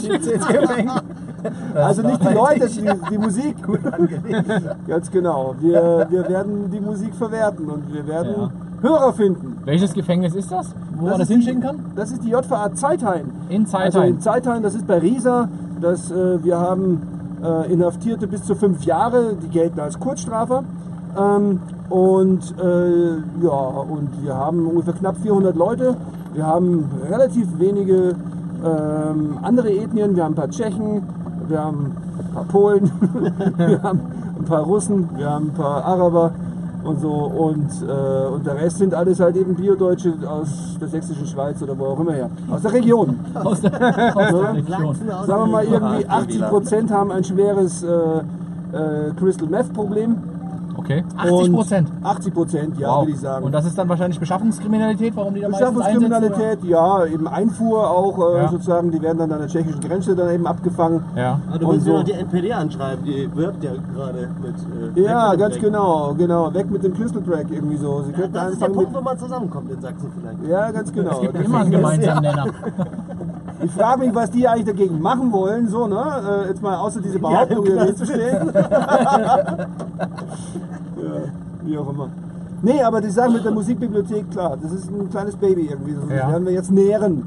Also 1.74 2.02
nicht 2.02 2.22
die 2.22 2.34
Leute, 2.34 2.66
die, 2.68 2.90
die 3.10 3.18
Musik. 3.18 3.56
Ganz 4.88 5.10
genau. 5.12 5.54
Wir, 5.60 6.06
wir 6.10 6.28
werden 6.28 6.70
die 6.72 6.80
Musik 6.80 7.14
verwerten 7.14 7.70
und 7.70 7.92
wir 7.92 8.06
werden 8.06 8.34
Ja. 8.36 8.50
Hörer 8.82 9.12
finden. 9.12 9.58
welches 9.64 9.92
Gefängnis 9.94 10.34
ist 10.34 10.50
das? 10.52 10.74
Wo 10.96 11.06
man 11.06 11.18
das 11.18 11.28
hinschicken 11.28 11.60
die, 11.60 11.66
kann? 11.66 11.76
Das 11.94 12.10
ist 12.10 12.22
die 12.24 12.30
JVA 12.30 12.74
Zeithain. 12.74 13.30
In 13.48 13.62
Also 13.62 13.72
Zeitheim. 13.76 14.08
in 14.08 14.20
Zeithain, 14.20 14.62
das 14.62 14.74
ist 14.74 14.86
bei 14.86 14.98
Riesa. 14.98 15.48
Das, 15.80 16.10
äh, 16.10 16.42
wir 16.42 16.58
haben 16.58 17.02
äh, 17.42 17.72
Inhaftierte 17.72 18.26
bis 18.26 18.44
zu 18.44 18.54
fünf 18.54 18.84
Jahre, 18.84 19.34
die 19.42 19.48
gelten 19.48 19.80
als 19.80 19.98
Kurzstrafer. 19.98 20.64
Ähm, 21.18 21.60
und, 21.88 22.54
äh, 22.58 23.44
ja, 23.44 23.50
und 23.50 24.08
wir 24.22 24.34
haben 24.34 24.66
ungefähr 24.66 24.94
knapp 24.94 25.16
400 25.22 25.54
Leute. 25.56 25.96
Wir 26.34 26.46
haben 26.46 26.90
relativ 27.10 27.46
wenige 27.58 28.14
ähm, 28.64 29.38
andere 29.42 29.70
Ethnien. 29.70 30.16
Wir 30.16 30.24
haben 30.24 30.32
ein 30.32 30.36
paar 30.36 30.50
Tschechen, 30.50 31.02
wir 31.48 31.62
haben 31.62 31.92
ein 32.18 32.34
paar 32.34 32.44
Polen, 32.44 32.90
wir 33.56 33.82
haben 33.82 34.00
ein 34.38 34.44
paar 34.44 34.62
Russen, 34.62 35.08
wir 35.16 35.30
haben 35.30 35.46
ein 35.48 35.54
paar 35.54 35.84
Araber 35.84 36.32
und 36.86 37.00
so. 37.00 37.10
Und, 37.10 37.68
äh, 37.82 38.26
und 38.28 38.46
der 38.46 38.56
Rest 38.56 38.78
sind 38.78 38.94
alles 38.94 39.20
halt 39.20 39.36
eben 39.36 39.54
Biodeutsche 39.54 40.14
aus 40.26 40.76
der 40.80 40.88
sächsischen 40.88 41.26
Schweiz 41.26 41.60
oder 41.62 41.78
wo 41.78 41.86
auch 41.86 42.00
immer 42.00 42.12
her. 42.12 42.30
Aus 42.50 42.62
der 42.62 42.72
Region. 42.72 43.18
Aus 43.34 43.60
der, 43.60 43.72
aus 44.16 44.30
der 44.30 44.54
Region. 44.54 44.96
Sagen 45.26 45.42
wir 45.42 45.46
mal, 45.46 45.64
irgendwie 45.64 46.06
Ah, 46.08 46.18
80 46.18 46.40
Prozent 46.48 46.90
haben 46.90 47.10
ein 47.10 47.24
schweres 47.24 47.82
äh, 47.82 47.88
äh, 47.88 49.12
Crystal 49.18 49.48
Meth 49.48 49.72
Problem. 49.72 50.16
Okay. 50.78 51.04
80 51.16 51.52
Prozent. 51.52 51.88
80 52.02 52.34
Prozent, 52.34 52.78
ja, 52.78 52.88
Wow. 52.88 53.00
würde 53.02 53.12
ich 53.12 53.18
sagen. 53.20 53.44
Und 53.44 53.52
das 53.52 53.64
ist 53.66 53.76
dann 53.78 53.88
wahrscheinlich 53.88 54.20
Beschaffungskriminalität, 54.20 55.16
warum 55.16 55.34
die 55.34 55.40
da? 55.40 55.48
Beschaffungskriminalität, 55.48 56.64
ja, 56.64 57.04
eben 57.06 57.26
Einfuhr 57.28 57.90
auch 57.90 58.18
äh, 58.18 58.38
Ja. 58.42 58.48
sozusagen, 58.48 58.90
die 58.90 59.00
werden 59.00 59.18
dann 59.18 59.32
an 59.32 59.38
der 59.40 59.48
tschechischen 59.48 59.80
Grenze 59.80 60.14
dann 60.14 60.30
eben 60.34 60.46
abgefangen. 60.46 61.02
Ja. 61.16 61.40
Ah, 61.52 61.58
du 61.58 61.66
musst 61.66 61.86
ja 61.86 61.92
so. 61.92 61.98
noch 61.98 62.04
die 62.04 62.12
NPD 62.12 62.52
anschreiben, 62.52 63.04
die 63.04 63.28
wirbt 63.34 63.64
ja 63.64 63.70
gerade 63.94 64.28
mit. 64.42 64.96
Äh, 64.96 65.00
Ja, 65.06 65.32
Weg- 65.32 65.38
ganz 65.40 65.58
genau, 65.58 66.14
genau. 66.16 66.52
Weg 66.54 66.70
mit 66.70 66.82
dem 66.84 66.94
Crystal 66.94 67.22
Track 67.22 67.46
irgendwie 67.50 67.76
so. 67.76 68.02
Sie 68.02 68.12
Ja, 68.12 68.18
könnten 68.18 68.34
das 68.34 68.52
ist 68.52 68.62
der 68.62 68.66
Punkt, 68.68 68.90
mit. 68.92 68.98
wo 68.98 69.02
man 69.04 69.18
zusammenkommt 69.18 69.70
in 69.70 69.80
Sachsen 69.80 70.12
vielleicht. 70.20 70.46
Ja, 70.50 70.70
ganz 70.70 70.92
genau. 70.92 71.10
Es 71.12 71.20
gibt 71.20 71.44
immer 71.44 71.60
einen 71.60 71.70
gemeinsamen 71.70 72.22
Nenner. 72.22 72.46
Ich 73.66 73.72
frage 73.72 73.98
mich, 74.00 74.14
was 74.14 74.30
die 74.30 74.46
eigentlich 74.46 74.66
dagegen 74.66 75.00
machen 75.02 75.32
wollen, 75.32 75.66
so, 75.68 75.88
ne? 75.88 76.44
Äh, 76.44 76.48
jetzt 76.50 76.62
mal 76.62 76.76
außer 76.76 77.00
diese 77.00 77.18
Behauptung 77.18 77.64
hier 77.64 77.80
im 77.80 77.86
hinzustehen. 77.86 78.50
ja, 78.54 79.66
wie 81.64 81.78
auch 81.78 81.90
immer. 81.90 82.08
Nee, 82.62 82.80
aber 82.80 83.00
die 83.00 83.10
Sache 83.10 83.30
mit 83.32 83.44
der 83.44 83.50
Musikbibliothek, 83.50 84.30
klar, 84.30 84.56
das 84.62 84.70
ist 84.72 84.88
ein 84.88 85.10
kleines 85.10 85.34
Baby 85.34 85.66
irgendwie. 85.70 85.94
Das 85.94 86.08
Ja. 86.16 86.28
werden 86.30 86.46
wir 86.46 86.52
jetzt 86.52 86.70
nähren. 86.70 87.24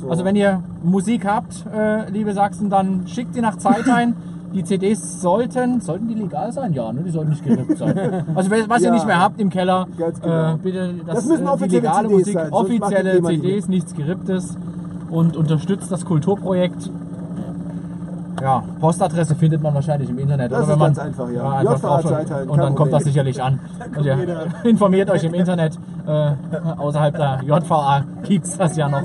So. 0.00 0.10
Also 0.10 0.24
wenn 0.24 0.34
ihr 0.34 0.60
Musik 0.82 1.24
habt, 1.24 1.64
äh, 1.72 2.10
liebe 2.10 2.32
Sachsen, 2.32 2.70
dann 2.70 3.06
schickt 3.06 3.36
die 3.36 3.40
nach 3.40 3.56
Zeit 3.56 3.88
ein. 3.92 4.16
Die 4.52 4.64
CDs 4.64 5.20
sollten, 5.20 5.80
sollten 5.80 6.08
die 6.08 6.14
legal 6.14 6.50
sein? 6.52 6.72
Ja, 6.72 6.90
ne? 6.92 7.02
die 7.02 7.10
sollten 7.10 7.30
nicht 7.30 7.44
gerippt 7.44 7.76
sein. 7.78 8.24
Also 8.34 8.50
was 8.50 8.80
ihr 8.80 8.88
Ja. 8.88 8.94
nicht 8.94 9.06
mehr 9.06 9.20
habt 9.20 9.38
im 9.40 9.50
Keller, 9.50 9.86
genau. 9.96 10.54
äh, 10.54 10.56
bitte 10.60 10.94
das, 11.06 11.16
Das 11.16 11.26
müssen 11.26 11.46
äh, 11.46 11.50
offizielle 11.50 11.82
legale 11.82 12.08
CDs 12.08 12.18
Musik, 12.18 12.34
sein, 12.34 12.52
offizielle 12.52 13.22
CDs, 13.22 13.68
nichts 13.68 13.94
geripptes 13.94 14.56
und 15.10 15.36
unterstützt 15.36 15.90
das 15.90 16.04
Kulturprojekt. 16.04 16.90
Ja, 18.40 18.62
Postadresse 18.80 19.34
findet 19.34 19.62
man 19.62 19.74
wahrscheinlich 19.74 20.08
im 20.10 20.18
Internet. 20.18 20.52
Das 20.52 20.58
oder 20.58 20.62
ist 20.62 20.72
wenn 20.72 20.78
man, 20.78 20.94
ganz 20.94 20.98
einfach, 20.98 21.30
ja. 21.30 21.50
einfach 21.50 21.80
drauf- 21.80 22.04
Zeit 22.04 22.30
halt, 22.30 22.48
und 22.48 22.58
dann 22.58 22.74
kommt 22.76 22.92
das 22.92 23.02
sicherlich 23.04 23.42
an. 23.42 23.58
Und 23.96 24.04
ihr 24.04 24.16
informiert 24.64 25.10
euch 25.10 25.24
im 25.24 25.34
Internet. 25.34 25.76
Äh, 26.06 26.30
außerhalb 26.78 27.16
der 27.16 27.40
JVA 27.44 28.04
gibt 28.22 28.46
es 28.46 28.56
das 28.56 28.76
ja 28.76 28.88
noch. 28.88 29.02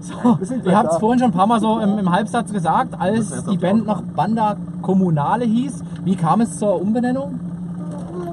So, 0.00 0.38
ihr 0.40 0.58
gleich 0.62 0.74
habt 0.74 0.92
es 0.92 0.98
vorhin 0.98 1.20
schon 1.20 1.28
ein 1.30 1.34
paar 1.34 1.46
Mal 1.46 1.60
so 1.60 1.78
im, 1.78 1.98
im 1.98 2.10
Halbsatz 2.10 2.52
gesagt, 2.52 3.00
als 3.00 3.44
die 3.44 3.56
Band 3.56 3.86
noch 3.86 4.02
Banda 4.02 4.56
Kommunale 4.82 5.44
hieß. 5.44 5.84
Wie 6.04 6.16
kam 6.16 6.40
es 6.40 6.58
zur 6.58 6.80
Umbenennung? 6.80 7.38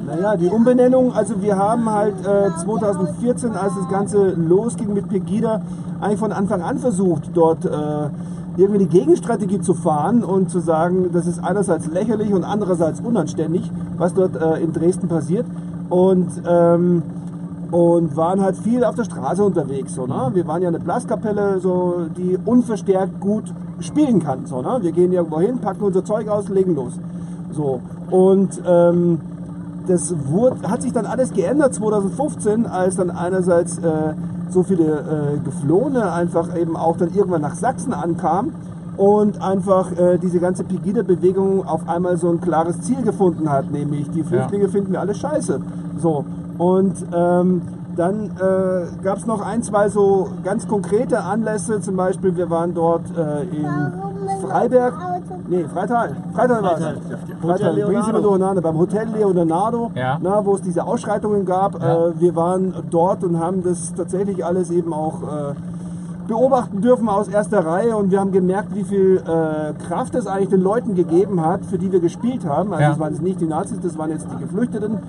Naja, 0.09 0.35
die 0.37 0.47
Umbenennung, 0.47 1.13
also 1.13 1.39
wir 1.39 1.55
haben 1.55 1.87
halt 1.87 2.15
äh, 2.25 2.49
2014, 2.63 3.51
als 3.51 3.75
das 3.75 3.87
Ganze 3.89 4.31
losging 4.31 4.91
mit 4.91 5.07
Pegida, 5.07 5.61
eigentlich 6.01 6.19
von 6.19 6.31
Anfang 6.31 6.63
an 6.63 6.79
versucht, 6.79 7.29
dort 7.35 7.63
äh, 7.63 7.69
irgendwie 8.57 8.79
die 8.79 8.87
Gegenstrategie 8.87 9.61
zu 9.61 9.75
fahren 9.75 10.23
und 10.23 10.49
zu 10.49 10.61
sagen, 10.61 11.11
das 11.13 11.27
ist 11.27 11.43
einerseits 11.43 11.85
lächerlich 11.85 12.33
und 12.33 12.43
andererseits 12.43 13.01
unanständig, 13.01 13.69
was 13.97 14.15
dort 14.15 14.35
äh, 14.35 14.63
in 14.63 14.73
Dresden 14.73 15.07
passiert. 15.09 15.45
Und, 15.89 16.29
ähm, 16.47 17.03
und 17.69 18.17
waren 18.17 18.41
halt 18.41 18.57
viel 18.57 18.83
auf 18.83 18.95
der 18.95 19.03
Straße 19.03 19.43
unterwegs. 19.43 19.93
So, 19.93 20.07
ne? 20.07 20.31
Wir 20.33 20.47
waren 20.47 20.63
ja 20.63 20.69
eine 20.69 20.79
Blaskapelle, 20.79 21.59
so, 21.59 22.07
die 22.17 22.35
unverstärkt 22.43 23.19
gut 23.19 23.43
spielen 23.79 24.23
kann. 24.23 24.47
So, 24.47 24.63
ne? 24.63 24.79
Wir 24.81 24.91
gehen 24.91 25.13
irgendwo 25.13 25.39
hin, 25.39 25.59
packen 25.59 25.83
unser 25.83 26.03
Zeug 26.03 26.27
aus, 26.29 26.49
legen 26.49 26.73
los. 26.73 26.93
So. 27.51 27.79
Und 28.09 28.59
ähm, 28.65 29.19
das 29.87 30.13
wurde, 30.27 30.69
hat 30.69 30.81
sich 30.81 30.93
dann 30.93 31.05
alles 31.05 31.33
geändert 31.33 31.73
2015, 31.73 32.65
als 32.65 32.95
dann 32.95 33.09
einerseits 33.09 33.79
äh, 33.79 34.13
so 34.49 34.63
viele 34.63 34.83
äh, 34.83 35.39
Geflohene 35.43 36.11
einfach 36.11 36.55
eben 36.55 36.75
auch 36.75 36.97
dann 36.97 37.13
irgendwann 37.13 37.41
nach 37.41 37.55
Sachsen 37.55 37.93
ankamen 37.93 38.53
und 38.97 39.41
einfach 39.41 39.91
äh, 39.97 40.17
diese 40.17 40.39
ganze 40.39 40.63
Pegida-Bewegung 40.63 41.65
auf 41.65 41.87
einmal 41.87 42.17
so 42.17 42.29
ein 42.29 42.41
klares 42.41 42.81
Ziel 42.81 43.01
gefunden 43.01 43.49
hat, 43.49 43.71
nämlich 43.71 44.09
die 44.11 44.23
Flüchtlinge 44.23 44.67
finden 44.67 44.91
wir 44.91 44.99
alle 44.99 45.15
scheiße. 45.15 45.61
So. 46.01 46.25
Und 46.57 46.95
ähm, 47.13 47.61
dann 47.95 48.31
äh, 48.37 49.03
gab 49.03 49.17
es 49.17 49.25
noch 49.25 49.41
ein, 49.41 49.63
zwei 49.63 49.89
so 49.89 50.29
ganz 50.43 50.67
konkrete 50.67 51.23
Anlässe, 51.23 51.81
zum 51.81 51.95
Beispiel 51.95 52.35
wir 52.35 52.49
waren 52.49 52.73
dort 52.73 53.03
äh, 53.17 53.43
in 53.43 53.67
Freiberg, 54.41 54.93
nee, 55.49 55.65
Freital, 55.65 56.15
Freital 56.33 56.63
war 56.63 56.73
es. 56.77 56.79
Freital, 56.83 56.97
Freital, 57.41 57.73
bring's 57.73 57.89
immer 57.89 57.91
Leonardo. 58.19 58.21
durcheinander, 58.21 58.61
beim 58.61 58.77
Hotel 58.77 59.07
Leonardo, 59.15 59.91
Ja. 59.95 60.17
na, 60.21 60.45
wo 60.45 60.55
es 60.55 60.61
diese 60.61 60.85
Ausschreitungen 60.85 61.45
gab. 61.45 61.81
Ja. 61.81 62.07
Äh, 62.07 62.19
wir 62.19 62.35
waren 62.35 62.73
dort 62.89 63.23
und 63.23 63.39
haben 63.39 63.63
das 63.63 63.93
tatsächlich 63.95 64.45
alles 64.45 64.69
eben 64.71 64.93
auch 64.93 65.21
äh, 65.23 65.53
beobachten 66.27 66.81
dürfen 66.81 67.09
aus 67.09 67.27
erster 67.27 67.65
Reihe 67.65 67.95
und 67.97 68.11
wir 68.11 68.19
haben 68.19 68.31
gemerkt, 68.31 68.75
wie 68.75 68.83
viel 68.83 69.17
äh, 69.17 69.73
Kraft 69.87 70.13
es 70.15 70.27
eigentlich 70.27 70.49
den 70.49 70.61
Leuten 70.61 70.93
gegeben 70.93 71.43
hat, 71.43 71.65
für 71.65 71.77
die 71.79 71.91
wir 71.91 71.99
gespielt 71.99 72.45
haben. 72.45 72.71
Also 72.71 72.83
Ja. 72.83 72.89
das 72.89 72.99
waren 72.99 73.13
jetzt 73.13 73.23
nicht 73.23 73.41
die 73.41 73.47
Nazis, 73.47 73.79
das 73.81 73.97
waren 73.97 74.11
jetzt 74.11 74.27
die 74.31 74.37
Geflüchteten. 74.43 74.99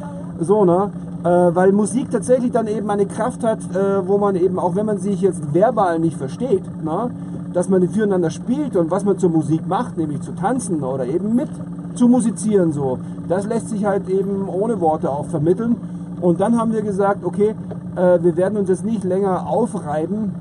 So, 0.41 0.65
ne? 0.65 0.91
Äh, 1.23 1.29
weil 1.55 1.73
Musik 1.73 2.11
tatsächlich 2.11 2.51
dann 2.53 2.67
eben 2.67 2.89
eine 2.89 3.05
Kraft 3.05 3.45
hat, 3.45 3.59
äh, 3.75 4.09
wo 4.09 4.17
man 4.17 4.37
eben, 4.37 4.59
auch 4.59 4.75
wenn 4.75 4.87
man 4.87 4.97
sich 4.97 5.21
jetzt 5.21 5.53
verbal 5.53 5.99
nicht 5.99 6.17
versteht, 6.17 6.63
ne? 6.83 7.11
Dass 7.53 7.69
man 7.69 7.89
füreinander 7.89 8.31
spielt 8.31 8.77
und 8.77 8.91
was 8.91 9.05
man 9.05 9.19
zur 9.19 9.31
Musik 9.31 9.67
macht, 9.67 9.99
nämlich 9.99 10.21
zu 10.21 10.33
tanzen 10.33 10.83
oder 10.83 11.07
eben 11.07 11.35
mit 11.35 11.49
zu 11.95 12.09
musizieren. 12.09 12.73
So. 12.73 12.99
Das 13.29 13.47
lässt 13.47 13.69
sich 13.69 13.85
halt 13.85 14.09
eben 14.09 14.49
ohne 14.49 14.81
Worte 14.81 15.11
auch 15.11 15.27
vermitteln. 15.27 15.77
Und 16.21 16.41
dann 16.41 16.59
haben 16.59 16.73
wir 16.73 16.83
gesagt, 16.83 17.25
okay, 17.25 17.55
äh, 17.97 18.23
wir 18.23 18.37
werden 18.37 18.59
uns 18.59 18.69
jetzt 18.69 18.85
nicht 18.85 19.05
länger 19.05 19.49
aufreiben 19.49 20.33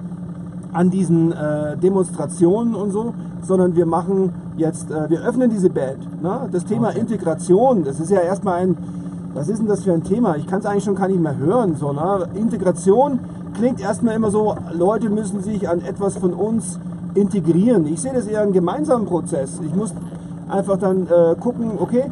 an 0.73 0.89
diesen 0.89 1.31
äh, 1.31 1.77
Demonstrationen 1.77 2.75
und 2.75 2.91
so, 2.91 3.13
sondern 3.41 3.75
wir 3.75 3.85
machen 3.85 4.31
jetzt, 4.57 4.91
äh, 4.91 5.09
wir 5.09 5.21
öffnen 5.21 5.49
diese 5.49 5.69
Band. 5.69 6.21
Ne? 6.21 6.49
Das 6.51 6.65
Thema 6.65 6.89
Integration, 6.89 7.83
das 7.83 7.99
ist 7.99 8.11
ja 8.11 8.19
erstmal 8.19 8.61
ein, 8.61 8.77
was 9.33 9.47
ist 9.47 9.59
denn 9.59 9.67
das 9.67 9.83
für 9.83 9.93
ein 9.93 10.03
Thema? 10.03 10.35
Ich 10.35 10.47
kann 10.47 10.59
es 10.59 10.65
eigentlich 10.65 10.83
schon 10.83 10.95
gar 10.95 11.07
nicht 11.07 11.21
mehr 11.21 11.37
hören. 11.37 11.75
So, 11.75 11.93
ne? 11.93 12.27
Integration 12.35 13.19
klingt 13.53 13.79
erstmal 13.81 14.15
immer 14.15 14.31
so, 14.31 14.55
Leute 14.73 15.09
müssen 15.09 15.41
sich 15.41 15.67
an 15.67 15.81
etwas 15.81 16.17
von 16.17 16.33
uns 16.33 16.79
integrieren. 17.15 17.87
Ich 17.87 18.01
sehe 18.01 18.13
das 18.13 18.27
eher 18.27 18.41
einen 18.41 18.53
gemeinsamen 18.53 19.05
Prozess. 19.05 19.59
Ich 19.65 19.75
muss 19.75 19.93
einfach 20.49 20.77
dann 20.77 21.07
äh, 21.07 21.35
gucken, 21.39 21.71
okay, 21.79 22.05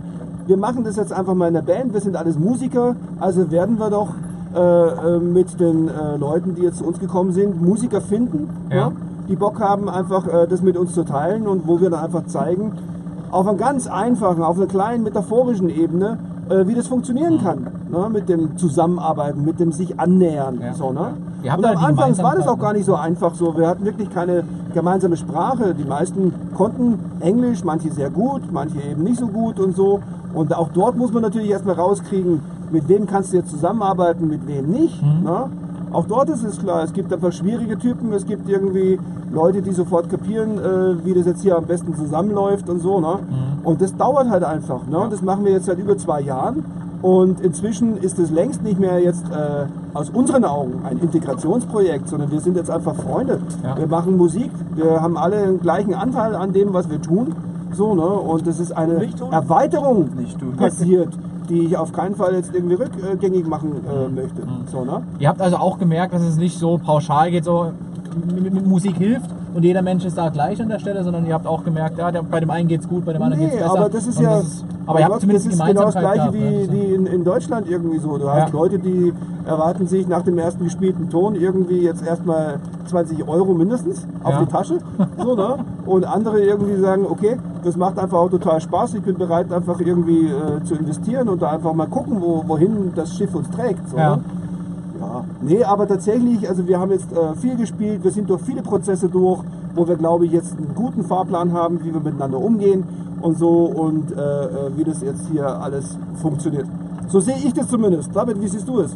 wir 0.46 0.58
machen 0.58 0.84
das 0.84 0.96
jetzt 0.96 1.12
einfach 1.12 1.34
mal 1.36 1.48
in 1.50 1.54
der 1.56 1.62
Band, 1.62 1.94
wir 1.94 2.02
sind 2.02 2.16
alles 2.16 2.40
Musiker, 2.40 2.96
also 3.20 3.52
werden 3.52 3.78
wir 3.80 3.90
doch 3.90 4.10
äh, 4.56 4.60
äh, 4.60 5.20
mit 5.20 5.60
den 5.60 5.90
äh, 5.90 6.16
Leuten, 6.18 6.56
die 6.56 6.62
jetzt 6.62 6.78
zu 6.78 6.86
uns 6.86 7.00
gekommen 7.00 7.34
sind, 7.34 7.62
Musiker 7.62 8.00
finden, 8.02 8.50
Ja. 8.70 8.76
ja. 8.76 8.92
die 9.28 9.36
Bock 9.36 9.60
haben, 9.60 9.90
einfach 9.90 10.26
äh, 10.28 10.48
das 10.48 10.62
mit 10.62 10.78
uns 10.78 10.94
zu 10.94 11.04
teilen 11.04 11.48
und 11.48 11.68
wo 11.68 11.82
wir 11.82 11.90
dann 11.90 12.04
einfach 12.04 12.26
zeigen, 12.28 12.72
auf 13.30 13.46
einer 13.46 13.58
ganz 13.58 13.88
einfachen, 13.88 14.42
auf 14.42 14.56
einer 14.58 14.68
kleinen 14.68 15.04
metaphorischen 15.04 15.70
Ebene, 15.70 16.18
äh, 16.50 16.68
wie 16.68 16.76
das 16.76 16.88
funktionieren 16.88 17.42
kann. 17.42 17.68
Ne? 17.90 18.10
Mit 18.12 18.30
dem 18.30 18.58
Zusammenarbeiten, 18.58 19.44
mit 19.46 19.60
dem 19.60 19.72
sich 19.72 20.00
annähern. 20.00 20.60
Ja. 20.62 20.74
So, 20.74 20.92
ne? 20.92 21.14
Und 21.44 21.66
am 21.66 21.78
Anfang 21.78 22.18
war 22.18 22.36
das 22.36 22.48
auch 22.48 22.60
gar 22.60 22.74
nicht 22.74 22.86
so 22.86 22.96
einfach 22.96 23.36
so. 23.36 23.56
Wir 23.58 23.68
hatten 23.68 23.86
wirklich 23.86 24.10
keine 24.10 24.44
gemeinsame 24.74 25.18
Sprache. 25.18 25.76
Die 25.76 25.84
meisten 25.86 26.34
konnten 26.56 27.00
Englisch, 27.20 27.64
manche 27.64 27.92
sehr 27.92 28.10
gut, 28.10 28.42
manche 28.52 28.82
eben 28.82 29.04
nicht 29.04 29.20
so 29.20 29.28
gut 29.28 29.60
und 29.60 29.76
so. 29.76 30.02
Und 30.34 30.56
auch 30.56 30.70
dort 30.74 30.98
muss 30.98 31.14
man 31.14 31.22
natürlich 31.22 31.50
erstmal 31.50 31.76
rauskriegen, 31.76 32.42
mit 32.72 32.88
wem 32.90 33.08
kannst 33.08 33.32
du 33.32 33.38
jetzt 33.38 33.50
zusammenarbeiten, 33.50 34.28
mit 34.28 34.46
wem 34.48 34.70
nicht. 34.70 35.02
Mhm. 35.02 35.24
Ne? 35.24 35.50
Auch 35.92 36.06
dort 36.06 36.30
ist 36.30 36.44
es 36.44 36.60
klar, 36.60 36.84
es 36.84 36.94
gibt 36.94 37.12
einfach 37.14 37.32
schwierige 37.32 37.78
Typen, 37.78 38.12
es 38.14 38.26
gibt 38.26 38.50
irgendwie 38.50 39.00
Leute, 39.32 39.62
die 39.62 39.72
sofort 39.72 40.10
kapieren, 40.10 40.58
äh, 40.58 41.06
wie 41.06 41.14
das 41.14 41.26
jetzt 41.26 41.42
hier 41.42 41.58
am 41.58 41.66
besten 41.66 41.96
zusammenläuft 41.96 42.70
und 42.70 42.80
so. 42.80 43.00
Ne? 43.00 43.20
Mhm. 43.22 43.66
Und 43.66 43.82
das 43.82 43.96
dauert 43.96 44.30
halt 44.30 44.44
einfach. 44.44 44.86
Ne? 44.88 45.00
Und 45.00 45.14
Das 45.14 45.22
machen 45.22 45.46
wir 45.46 45.52
jetzt 45.52 45.66
seit 45.66 45.80
über 45.80 45.98
zwei 45.98 46.22
Jahren. 46.22 46.64
Und 47.02 47.42
inzwischen 47.42 47.98
ist 47.98 48.18
es 48.18 48.32
längst 48.32 48.64
nicht 48.64 48.80
mehr 48.80 49.00
jetzt 49.00 49.26
äh, 49.30 49.66
aus 49.94 50.10
unseren 50.10 50.46
Augen 50.46 50.82
ein 50.84 50.98
Integrationsprojekt, 50.98 52.10
sondern 52.10 52.32
wir 52.32 52.40
sind 52.40 52.58
jetzt 52.58 52.72
einfach 52.72 52.96
Freunde. 52.96 53.40
Ja. 53.64 53.78
Wir 53.78 53.88
machen 53.88 54.18
Musik, 54.18 54.52
wir 54.76 55.00
haben 55.00 55.16
alle 55.16 55.46
den 55.46 55.60
gleichen 55.60 55.94
Anteil 55.94 56.36
an 56.36 56.54
dem, 56.54 56.74
was 56.74 56.90
wir 56.90 57.00
tun. 57.02 57.36
So, 57.72 57.94
ne? 57.94 58.02
Und 58.02 58.48
das 58.48 58.60
ist 58.60 58.72
eine? 58.72 59.00
Erweiterung 59.32 60.10
passiert, 60.58 61.10
die 61.50 61.66
ich 61.66 61.78
auf 61.78 61.92
keinen 61.92 62.16
Fall 62.16 62.34
jetzt 62.34 62.54
irgendwie 62.54 62.76
rückgängig 62.76 63.48
machen 63.48 63.84
äh, 63.88 64.10
möchte. 64.10 64.44
So, 64.72 64.84
ne? 64.84 65.02
Ihr 65.20 65.30
habt 65.30 65.42
also 65.42 65.58
auch 65.58 65.80
gemerkt, 65.80 66.14
dass 66.14 66.22
es 66.22 66.38
nicht 66.38 66.58
so 66.58 66.78
pauschal 66.78 67.32
geht, 67.32 67.44
so 67.44 67.72
mit, 68.34 68.54
mit 68.54 68.66
Musik 68.66 68.98
hilft 68.98 69.30
und 69.58 69.64
jeder 69.64 69.82
Mensch 69.82 70.06
ist 70.06 70.16
da 70.18 70.30
gleich 70.30 70.62
an 70.62 70.70
der 70.70 70.78
Stelle, 70.78 71.04
sondern 71.04 71.26
ihr 71.26 71.34
habt 71.34 71.48
auch 71.48 71.64
gemerkt, 71.64 71.98
ja, 71.98 72.12
der, 72.12 72.22
bei 72.22 72.40
dem 72.40 72.52
einen 72.52 72.68
geht's 72.68 72.88
gut, 72.88 73.04
bei 73.06 73.14
dem 73.14 73.24
anderen 73.24 73.42
Nee, 73.44 73.50
geht's 73.50 73.60
besser. 73.64 73.72
aber 73.80 73.90
das 73.90 74.06
ist 74.06 74.18
Und 74.20 74.24
ja. 74.24 74.42
aber 74.86 75.00
ihr 75.00 75.06
habt 75.06 75.20
zumindest 75.22 75.48
das 75.48 75.54
ist 75.56 75.66
genau 75.66 75.82
das 75.86 75.96
gleiche 75.96 76.16
gehabt, 76.18 76.34
wie, 76.36 76.40
ne? 76.40 76.68
wie 76.72 76.94
in, 76.94 77.06
in 77.08 77.24
Deutschland 77.24 77.68
irgendwie 77.68 77.98
so. 77.98 78.20
Du 78.20 78.30
hast 78.30 78.54
Ja. 78.54 78.60
Leute, 78.60 78.78
die 78.78 79.12
erwarten 79.48 79.88
sich 79.88 80.08
nach 80.08 80.22
dem 80.22 80.38
ersten 80.38 80.64
gespielten 80.64 81.10
Ton 81.10 81.34
irgendwie 81.34 81.82
jetzt 81.82 82.06
erstmal 82.06 82.60
20 82.86 83.28
Euro 83.28 83.54
mindestens 83.56 84.06
auf 84.24 84.34
Ja. 84.34 84.40
die 84.42 84.52
Tasche. 84.52 84.78
So, 85.18 85.36
ne? 85.36 85.56
Und 85.88 86.06
andere 86.06 86.40
irgendwie 86.40 86.76
sagen, 86.80 87.06
okay, 87.10 87.38
das 87.64 87.76
macht 87.78 87.98
einfach 87.98 88.20
auch 88.20 88.30
total 88.30 88.62
Spaß. 88.62 88.94
Ich 88.94 89.02
bin 89.02 89.18
bereit, 89.18 89.52
einfach 89.52 89.80
irgendwie 89.80 90.28
äh, 90.28 90.64
zu 90.66 90.76
investieren 90.76 91.30
und 91.30 91.42
da 91.42 91.50
einfach 91.52 91.74
mal 91.74 91.88
gucken, 91.88 92.22
wo, 92.22 92.44
wohin 92.46 92.92
das 92.96 93.16
Schiff 93.18 93.34
uns 93.34 93.50
trägt. 93.50 93.90
So, 93.90 93.98
Ja. 93.98 94.18
ne? 94.18 94.24
Ja. 95.00 95.24
Nee, 95.42 95.64
aber 95.64 95.88
tatsächlich, 95.88 96.48
also 96.48 96.68
wir 96.68 96.80
haben 96.80 96.92
jetzt 96.92 97.12
äh, 97.12 97.36
viel 97.36 97.56
gespielt, 97.56 98.04
wir 98.04 98.12
sind 98.12 98.30
durch 98.30 98.42
viele 98.42 98.62
Prozesse 98.62 99.10
durch, 99.10 99.44
wo 99.76 99.88
wir, 99.88 99.96
glaube 99.96 100.26
ich, 100.26 100.32
jetzt 100.32 100.58
einen 100.58 100.74
guten 100.76 101.04
Fahrplan 101.04 101.54
haben, 101.54 101.84
wie 101.84 101.94
wir 101.94 102.02
miteinander 102.02 102.40
umgehen 102.40 102.84
und 103.22 103.38
so 103.38 103.66
und 103.66 104.12
äh, 104.12 104.16
äh, 104.16 104.78
wie 104.78 104.84
das 104.84 105.02
jetzt 105.02 105.28
hier 105.32 105.48
alles 105.48 105.98
funktioniert. 106.22 106.66
So 107.08 107.20
sehe 107.20 107.38
ich 107.38 107.54
das 107.54 107.68
zumindest. 107.68 108.16
David, 108.16 108.42
wie 108.42 108.48
siehst 108.48 108.68
du 108.68 108.82
es? 108.82 108.96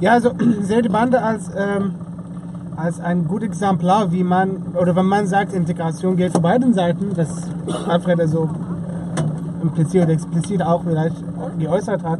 Ja, 0.00 0.12
also 0.12 0.30
ich 0.38 0.66
sehe 0.66 0.82
die 0.82 0.88
Bande 0.88 1.22
als, 1.22 1.50
ähm, 1.56 1.92
als 2.76 3.00
ein 3.00 3.28
gutes 3.28 3.48
Exemplar, 3.48 4.10
wie 4.12 4.24
man, 4.24 4.74
oder 4.80 4.96
wenn 4.96 5.06
man 5.06 5.26
sagt, 5.26 5.52
Integration 5.52 6.16
geht 6.16 6.32
für 6.32 6.40
beiden 6.40 6.72
Seiten, 6.72 7.12
das 7.14 7.28
Alfred 7.86 8.20
also 8.20 8.48
implizit 9.62 10.02
oder 10.04 10.12
explizit 10.12 10.62
auch 10.62 10.82
vielleicht 10.84 11.16
geäußert 11.58 12.02
hat, 12.02 12.18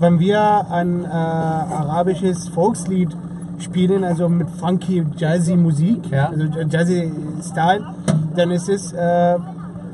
wenn 0.00 0.18
wir 0.20 0.66
ein 0.70 1.04
äh, 1.04 1.08
arabisches 1.08 2.48
Volkslied 2.48 3.16
spielen, 3.58 4.04
also 4.04 4.28
mit 4.28 4.48
funky, 4.50 5.04
jazzy 5.16 5.56
Musik, 5.56 6.10
Ja. 6.10 6.26
also 6.28 6.44
jazzy 6.68 7.10
Style, 7.42 7.84
dann 8.34 8.50
ist 8.50 8.68
es, 8.68 8.92
äh, 8.92 9.36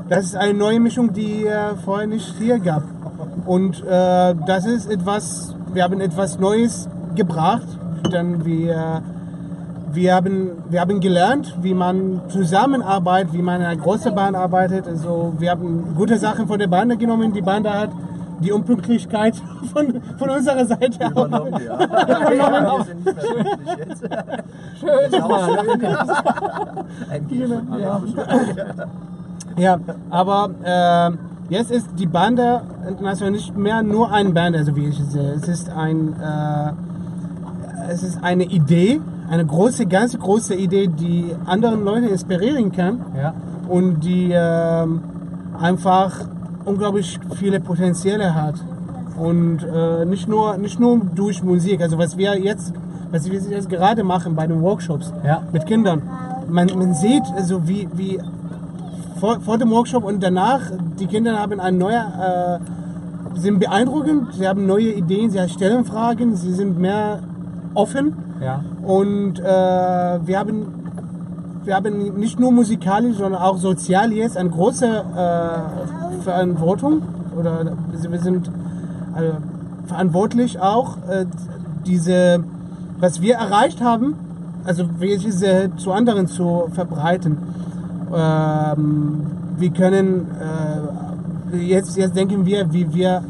das 0.09 0.25
ist 0.25 0.35
eine 0.35 0.53
neue 0.53 0.79
Mischung, 0.79 1.13
die 1.13 1.45
äh, 1.45 1.75
vorher 1.85 2.07
nicht 2.07 2.35
hier 2.37 2.59
gab. 2.59 2.83
Und 3.45 3.81
äh, 3.83 4.35
das 4.45 4.65
ist 4.65 4.89
etwas, 4.91 5.55
wir 5.73 5.83
haben 5.83 6.01
etwas 6.01 6.39
Neues 6.39 6.89
gebracht, 7.15 7.67
denn 8.11 8.43
wir, 8.45 9.01
wir, 9.93 10.15
haben, 10.15 10.49
wir 10.69 10.81
haben 10.81 10.99
gelernt, 10.99 11.55
wie 11.61 11.73
man 11.73 12.21
zusammenarbeitet, 12.29 13.33
wie 13.33 13.41
man 13.41 13.61
in 13.61 13.67
einer 13.67 13.81
großen 13.81 14.13
Band 14.13 14.35
arbeitet. 14.35 14.87
Also 14.87 15.33
wir 15.39 15.51
haben 15.51 15.95
gute 15.95 16.17
Sachen 16.17 16.47
von 16.47 16.59
der 16.59 16.67
Bande 16.67 16.97
genommen. 16.97 17.33
Die 17.33 17.41
Bande 17.41 17.73
hat 17.73 17.89
die 18.43 18.51
Unpünktlichkeit 18.51 19.35
von, 19.73 20.01
von 20.17 20.29
unserer 20.29 20.65
Seite. 20.65 21.05
Übernommen, 21.09 21.53
ja. 21.65 21.79
ja, 22.33 22.77
wir 22.77 22.83
sind 22.85 23.05
nicht 23.05 23.15
mehr 23.15 23.43
pünktlich 23.43 23.87
jetzt. 23.87 24.03
Schön, 24.79 25.21
auch 25.21 25.45
schön. 25.45 25.85
Ein 27.09 27.27
Geben. 27.27 27.67
Ja. 27.79 28.01
Ja, 29.55 29.77
aber 30.09 30.49
äh, 30.63 31.53
jetzt 31.53 31.71
ist 31.71 31.87
die 31.97 32.07
Bande 32.07 32.61
international 32.87 33.31
nicht 33.31 33.55
mehr 33.55 33.83
nur 33.83 34.11
ein 34.11 34.33
Band, 34.33 34.55
also 34.55 34.75
wie 34.75 34.87
ich 34.87 34.99
es 34.99 35.11
sehe. 35.11 35.31
Es 35.33 35.47
ist 35.47 35.69
ein, 35.69 36.13
äh, 36.19 37.91
es 37.91 38.01
ist 38.03 38.23
eine 38.23 38.45
Idee, 38.45 38.99
eine 39.29 39.45
große, 39.45 39.85
ganz 39.85 40.17
große 40.17 40.55
Idee, 40.55 40.87
die 40.87 41.35
anderen 41.45 41.83
Leute 41.83 42.07
inspirieren 42.07 42.71
kann 42.71 43.05
Ja. 43.15 43.33
und 43.69 43.99
die 44.01 44.31
ähm, 44.33 45.01
einfach 45.59 46.11
unglaublich 46.65 47.19
viele 47.35 47.59
Potenziale 47.59 48.33
hat. 48.35 48.55
Und 49.17 49.59
äh, 49.63 50.05
nicht, 50.05 50.27
nur, 50.27 50.57
nicht 50.57 50.79
nur 50.79 50.99
durch 51.15 51.43
Musik, 51.43 51.81
also 51.81 51.97
was 51.97 52.17
wir 52.17 52.39
jetzt, 52.39 52.73
was 53.11 53.29
wir 53.29 53.39
jetzt 53.39 53.69
gerade 53.69 54.03
machen 54.03 54.35
bei 54.35 54.47
den 54.47 54.61
Workshops 54.61 55.13
Ja. 55.23 55.43
mit 55.51 55.65
Kindern. 55.67 56.01
Man, 56.49 56.67
man 56.75 56.93
sieht 56.95 57.23
also 57.35 57.67
wie, 57.67 57.87
wie 57.93 58.19
vor, 59.19 59.39
vor 59.41 59.57
dem 59.57 59.69
Workshop 59.69 60.03
und 60.03 60.21
danach, 60.23 60.61
die 60.99 61.05
Kinder 61.07 61.37
haben 61.39 61.59
ein 61.59 61.77
neuer, 61.77 62.59
äh, 63.35 63.39
sind 63.39 63.59
beeindruckend, 63.59 64.33
sie 64.33 64.47
haben 64.47 64.65
neue 64.65 64.91
Ideen, 64.93 65.29
sie 65.29 65.47
stellen 65.49 65.85
Fragen, 65.85 66.35
sie 66.35 66.53
sind 66.53 66.79
mehr 66.79 67.19
offen 67.75 68.13
Ja. 68.41 68.61
und 68.83 69.39
äh, 69.39 69.43
wir 69.43 70.39
haben 70.39 70.65
wir 71.65 71.75
haben 71.75 72.15
nicht 72.19 72.39
nur 72.41 72.51
musikalisch, 72.51 73.15
sondern 73.15 73.41
auch 73.41 73.57
sozial 73.57 74.11
jetzt 74.11 74.35
eine 74.35 74.49
große 74.49 74.85
äh, 74.85 76.12
Verantwortung 76.23 77.01
oder 77.37 77.77
wir 77.91 78.19
sind 78.19 78.47
äh, 78.47 79.31
verantwortlich 79.87 80.59
auch 80.59 80.97
äh, 81.09 81.25
diese 81.85 82.43
was 82.99 83.21
wir 83.21 83.35
erreicht 83.35 83.81
haben, 83.81 84.15
also 84.63 84.85
diese 85.01 85.71
zu 85.75 85.91
anderen 85.91 86.27
zu 86.27 86.69
verbreiten. 86.71 87.37
Ähm, 88.15 89.25
wir 89.57 89.69
können 89.71 90.27
äh, 91.51 91.57
jetzt 91.57 91.97
jetzt 91.97 92.15
denken 92.15 92.45
wir, 92.45 92.71
wie 92.71 92.93
wir 92.93 93.23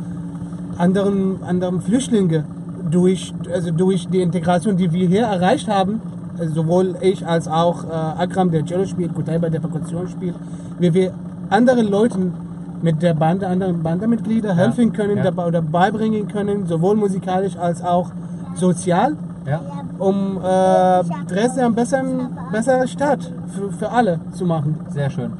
anderen 0.77 1.43
anderen 1.43 1.81
Flüchtlinge 1.81 2.43
durch 2.91 3.33
also 3.51 3.71
durch 3.71 4.07
die 4.07 4.21
Integration, 4.21 4.77
die 4.77 4.91
wir 4.91 5.07
hier 5.07 5.23
erreicht 5.23 5.67
haben, 5.67 6.01
also 6.37 6.53
sowohl 6.53 6.95
ich 7.01 7.25
als 7.25 7.47
auch 7.47 7.83
äh, 7.85 7.87
Akram, 7.91 8.51
der 8.51 8.65
Cello 8.65 8.85
spielt, 8.85 9.15
Kutaiba, 9.15 9.49
der 9.49 9.59
Perkussion 9.59 10.07
spielt, 10.07 10.35
wie 10.79 10.93
wir 10.93 11.13
anderen 11.49 11.87
Leuten 11.87 12.33
mit 12.83 13.01
der 13.01 13.13
Bande, 13.13 13.47
anderen 13.47 13.81
Bandemitglieder 13.81 14.55
helfen 14.55 14.93
können 14.93 15.17
ja. 15.17 15.23
dabei, 15.23 15.47
oder 15.47 15.61
beibringen 15.61 16.27
können, 16.27 16.67
sowohl 16.67 16.95
musikalisch 16.95 17.57
als 17.57 17.83
auch 17.83 18.11
sozial, 18.55 19.15
Ja. 19.47 19.61
um 19.97 20.37
äh, 20.37 21.03
Dresden 21.27 21.61
eine 21.61 21.71
bessere, 21.71 22.29
bessere 22.51 22.87
Stadt 22.87 23.31
für, 23.47 23.71
für 23.71 23.89
alle 23.89 24.19
zu 24.33 24.45
machen. 24.45 24.79
Sehr 24.89 25.09
schön. 25.09 25.31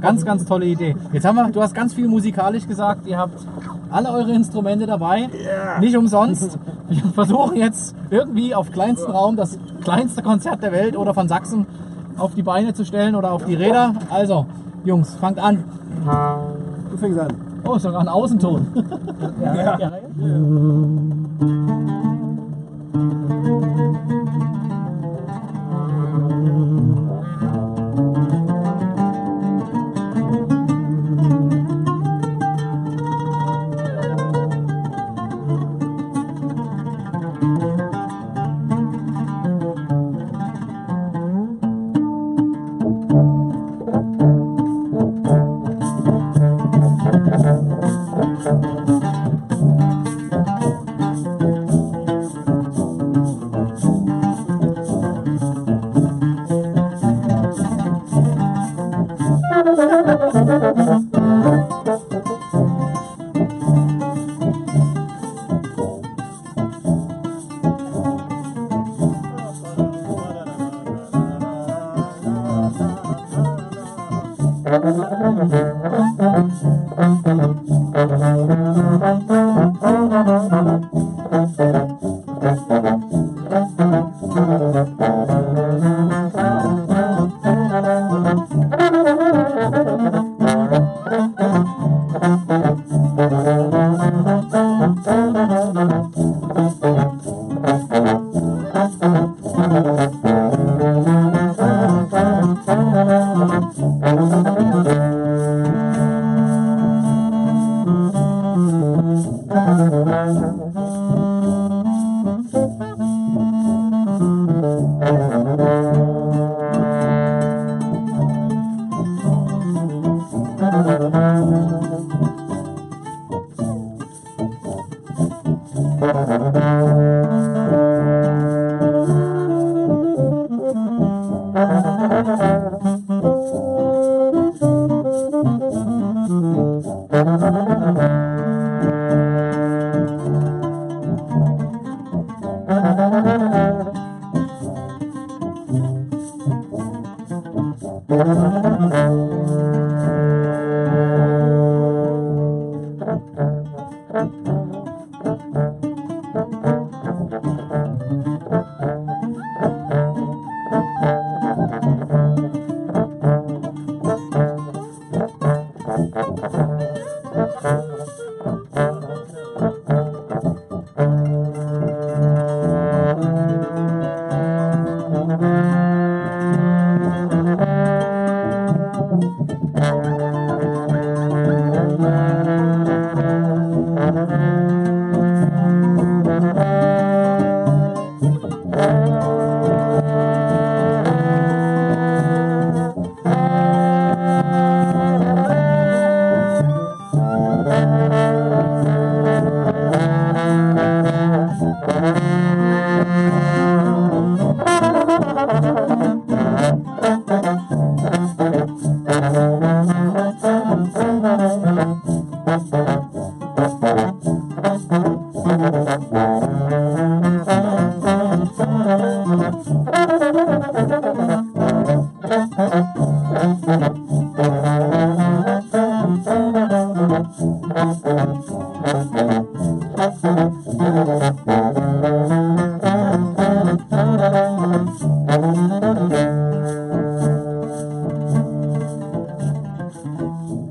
Ganz, 0.00 0.24
ganz 0.24 0.44
tolle 0.44 0.66
Idee. 0.66 0.96
Jetzt 1.12 1.24
haben 1.24 1.36
wir, 1.36 1.48
du 1.50 1.62
hast 1.62 1.74
ganz 1.74 1.94
viel 1.94 2.08
musikalisch 2.08 2.66
gesagt. 2.66 3.06
Ihr 3.06 3.18
habt 3.18 3.38
alle 3.90 4.10
eure 4.10 4.32
Instrumente 4.32 4.86
dabei. 4.86 5.28
Nicht 5.80 5.96
umsonst. 5.96 6.58
Wir 6.88 7.02
versuchen 7.14 7.56
jetzt 7.56 7.94
irgendwie 8.10 8.52
auf 8.54 8.72
kleinsten 8.72 9.12
Raum 9.12 9.36
das 9.36 9.58
kleinste 9.82 10.22
Konzert 10.22 10.62
der 10.62 10.72
Welt 10.72 10.96
oder 10.96 11.14
von 11.14 11.28
Sachsen 11.28 11.66
auf 12.18 12.34
die 12.34 12.42
Beine 12.42 12.74
zu 12.74 12.84
stellen 12.84 13.14
oder 13.14 13.30
auf 13.32 13.44
die 13.44 13.54
Räder. 13.54 13.94
Also, 14.10 14.46
Jungs, 14.84 15.14
fangt 15.14 15.38
an. 15.38 15.62
Du 16.92 16.98
fängst 16.98 17.18
an. 17.18 17.34
Oh, 17.64 17.74
ist 17.76 17.84
sogar 17.84 18.02
ein 18.02 18.08
Außenton. 18.08 18.66
ja, 19.42 19.54
ja. 19.78 19.78
ja. 19.78 19.92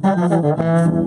Wow. 0.04 1.01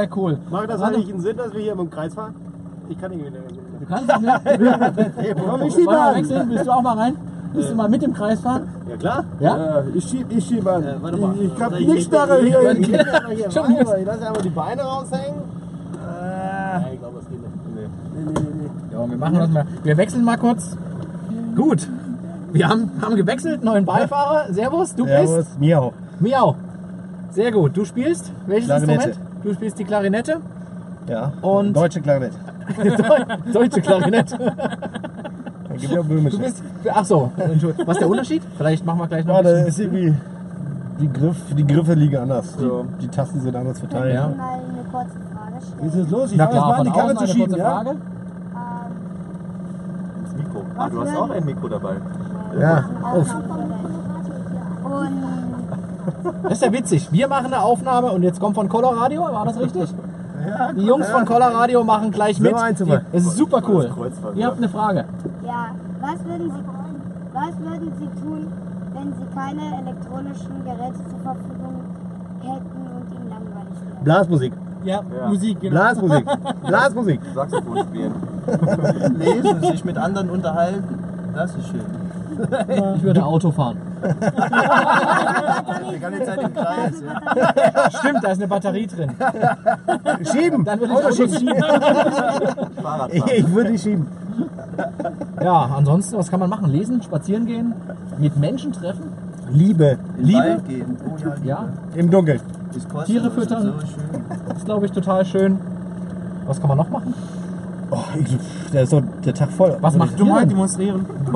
Sehr 0.00 0.16
cool. 0.16 0.38
Macht 0.50 0.70
das 0.70 0.80
eigentlich 0.82 1.08
einen 1.12 1.20
Sinn, 1.20 1.36
dass 1.36 1.52
wir 1.52 1.60
hier 1.60 1.72
im 1.72 1.90
Kreis 1.90 2.14
fahren? 2.14 2.34
Ich 2.88 2.98
kann 3.00 3.10
nicht 3.10 3.20
mehr. 3.22 3.30
Du 3.80 3.86
kannst 3.86 4.06
nicht 4.08 4.20
mehr. 4.22 4.40
Komm, 5.34 5.62
ich 5.62 5.62
Wollen 5.62 5.70
schieb 5.72 5.86
wir 5.86 6.00
an. 6.00 6.14
wechseln? 6.16 6.50
Willst 6.50 6.66
du 6.66 6.70
auch 6.70 6.82
mal 6.82 6.96
rein? 6.96 7.16
Willst 7.52 7.70
du 7.70 7.74
mal 7.74 7.88
mit 7.88 8.02
dem 8.02 8.14
Kreis 8.14 8.40
fahren? 8.40 8.68
Ja 8.88 8.96
klar. 8.96 9.24
Ja? 9.40 9.56
Ja, 9.58 9.82
ich 9.94 10.04
schieb, 10.04 10.26
ich 10.30 10.44
schieb 10.46 10.66
an. 10.66 10.84
warte 11.02 11.16
mal. 11.18 11.34
ich 11.36 11.42
ich 11.52 11.60
hab 11.62 11.72
Ich- 11.78 11.84
Knickstarre 11.86 12.40
ich- 12.40 12.56
hier. 12.56 12.70
ich- 12.78 12.88
ich- 12.88 13.52
Schon 13.52 13.70
Ich 13.72 14.06
lasse 14.06 14.26
einfach 14.28 14.42
die 14.42 14.48
Beine 14.50 14.82
raushängen. 14.82 15.42
Ja, 15.94 16.82
ich 16.92 16.98
glaube, 17.00 17.18
das 17.18 17.28
geht 17.28 17.40
nicht. 17.42 18.92
Ja, 18.92 19.10
wir 19.10 19.16
machen 19.18 19.34
das 19.38 19.50
mal. 19.50 19.66
Wir 19.82 19.96
wechseln 19.96 20.24
mal 20.24 20.36
kurz. 20.38 20.76
Gut. 21.56 21.86
Wir 22.52 22.68
haben, 22.68 22.90
haben 23.02 23.16
gewechselt, 23.16 23.62
neuen 23.62 23.84
Beifahrer. 23.84 24.52
Servus, 24.52 24.94
du 24.94 25.04
bist 25.06 25.60
Miau. 25.60 25.92
Miau. 26.20 26.56
Sehr 27.30 27.52
gut. 27.52 27.76
Du 27.76 27.84
spielst 27.84 28.32
welches 28.46 28.66
Klarinette. 28.66 29.08
Instrument? 29.10 29.29
Du 29.42 29.54
spielst 29.54 29.78
die 29.78 29.84
Klarinette 29.84 30.36
Ja. 31.08 31.32
und 31.42 31.74
Deutsche 31.74 32.00
Klarinette. 32.00 32.34
deutsche 33.52 33.80
Klarinette. 33.80 34.36
Da 34.38 35.76
gibt 35.76 35.92
ja 35.92 36.02
Du 36.02 36.08
böhmische. 36.08 36.38
bist. 36.38 36.62
Ach 36.92 37.04
so. 37.04 37.30
Entschuldigung. 37.36 37.86
Was 37.86 37.96
ist 37.96 38.00
der 38.00 38.08
Unterschied? 38.10 38.42
Vielleicht 38.56 38.84
machen 38.84 38.98
wir 39.00 39.06
gleich 39.08 39.24
noch. 39.24 39.36
Ja, 39.36 39.42
da 39.42 39.50
bisschen. 39.50 39.66
ist 39.68 39.78
irgendwie. 39.80 40.14
Die, 41.00 41.10
Griff, 41.12 41.36
die 41.56 41.66
Griffe 41.66 41.94
liegen 41.94 42.16
anders. 42.18 42.54
Die, 42.56 42.68
die 43.00 43.08
Tasten 43.08 43.40
sind 43.40 43.56
anders 43.56 43.78
verteilt. 43.80 44.14
Ja. 44.14 44.28
mal 44.28 44.58
eine 44.58 44.84
kurze 44.92 45.16
Frage 45.32 45.54
Wie 45.80 45.86
ist 45.86 45.92
stellen. 45.92 46.04
es 46.04 46.10
los? 46.10 46.32
Ich 46.32 46.36
Na 46.38 46.44
fange 46.46 46.56
jetzt 46.58 46.66
mal 46.66 46.74
an, 46.74 46.84
die 46.84 46.90
Karre 46.90 47.14
zu 47.14 47.26
schieben. 47.26 47.54
Ja? 47.56 47.70
Frage. 47.70 47.90
Ähm, 47.90 47.96
Das 50.24 50.34
Mikro. 50.36 50.62
Ah, 50.76 50.88
du 50.90 51.00
hast 51.00 51.16
auch 51.16 51.30
ein 51.30 51.44
Mikro 51.46 51.68
dabei. 51.68 51.94
Ja. 52.60 52.84
und 54.84 55.22
Das 56.42 56.52
ist 56.52 56.62
ja 56.62 56.72
witzig. 56.72 57.08
Wir 57.12 57.28
machen 57.28 57.46
eine 57.46 57.62
Aufnahme 57.62 58.12
und 58.12 58.22
jetzt 58.22 58.40
kommt 58.40 58.54
von 58.54 58.68
Colorado, 58.68 59.20
war 59.22 59.44
das 59.44 59.58
richtig? 59.58 59.92
Ja, 60.48 60.72
die 60.72 60.86
Jungs 60.86 61.08
von 61.08 61.24
Colorado 61.26 61.84
machen 61.84 62.10
gleich 62.10 62.40
mit. 62.40 62.52
Das 62.54 62.80
ist 63.24 63.36
super 63.36 63.62
cool. 63.68 63.90
Ihr 64.34 64.46
habt 64.46 64.56
eine 64.58 64.68
Frage. 64.68 65.04
ja, 65.44 65.66
was 66.00 66.24
würden 66.24 66.50
Sie, 66.50 66.62
was 67.34 67.58
würden 67.60 67.92
Sie 67.98 68.20
tun, 68.22 68.46
wenn 68.94 69.12
Sie 69.12 69.34
keine 69.34 69.82
elektronischen 69.82 70.64
Geräte 70.64 70.96
zur 71.10 71.18
Verfügung 71.22 71.74
hätten 72.40 72.80
und 72.96 73.14
Ihnen 73.14 73.28
langweilig 73.28 73.76
wäre? 73.84 74.04
Blasmusik. 74.04 74.52
Ja, 74.82 75.00
Ja. 75.14 75.28
Musik, 75.28 75.60
genau. 75.60 75.72
Blasmusik. 75.76 76.26
Blasmusik. 76.66 77.20
Saxophon 77.34 77.78
spielen. 77.80 78.14
Lesen, 79.18 79.60
sich 79.60 79.84
mit 79.84 79.98
anderen 79.98 80.30
unterhalten. 80.30 80.98
Das 81.34 81.54
ist 81.54 81.68
schön. 81.68 81.84
Ich 82.96 83.02
würde 83.02 83.24
Auto 83.24 83.50
fahren. 83.50 83.76
Die 85.92 85.98
ganze 85.98 86.24
Zeit 86.24 86.42
im 86.42 86.54
Kreis. 86.54 87.02
Ja. 87.36 87.90
Stimmt, 87.90 88.24
da 88.24 88.30
ist 88.30 88.38
eine 88.38 88.48
Batterie 88.48 88.86
drin. 88.86 89.10
Schieben. 90.32 90.64
Dann 90.64 90.80
würde 90.80 90.94
ich 90.94 91.04
Auto 91.04 91.12
schieben. 91.12 91.54
Fahrradfahren. 92.82 93.10
Ich 93.36 93.54
würde 93.54 93.72
dich 93.72 93.82
schieben. 93.82 94.06
Ja, 95.42 95.70
ansonsten, 95.76 96.16
was 96.16 96.30
kann 96.30 96.40
man 96.40 96.50
machen? 96.50 96.70
Lesen, 96.70 97.02
spazieren 97.02 97.46
gehen, 97.46 97.74
mit 98.18 98.36
Menschen 98.36 98.72
treffen? 98.72 99.12
Liebe. 99.50 99.98
In 100.18 100.34
Wald 100.34 100.68
gehen. 100.68 100.96
Oh 101.04 101.16
ja, 101.18 101.34
Liebe. 101.34 101.48
Ja, 101.48 101.68
Im 101.94 102.10
Dunkeln. 102.10 102.40
Tiere 103.06 103.30
füttern. 103.30 103.62
So 103.62 103.72
schön. 103.80 104.56
ist 104.56 104.64
glaube 104.64 104.86
ich 104.86 104.92
total 104.92 105.24
schön. 105.24 105.58
Was 106.46 106.60
kann 106.60 106.68
man 106.68 106.78
noch 106.78 106.88
machen? 106.90 107.14
Oh, 107.92 108.04
da 108.72 108.80
ist 108.80 108.92
doch 108.92 109.02
der 109.24 109.34
Tag 109.34 109.50
voll. 109.50 109.76
Was 109.80 109.96
macht 109.96 110.18
Du 110.18 110.24
ihr 110.24 110.30
mal 110.32 110.46
demonstrieren. 110.46 111.06
Ähm, 111.26 111.34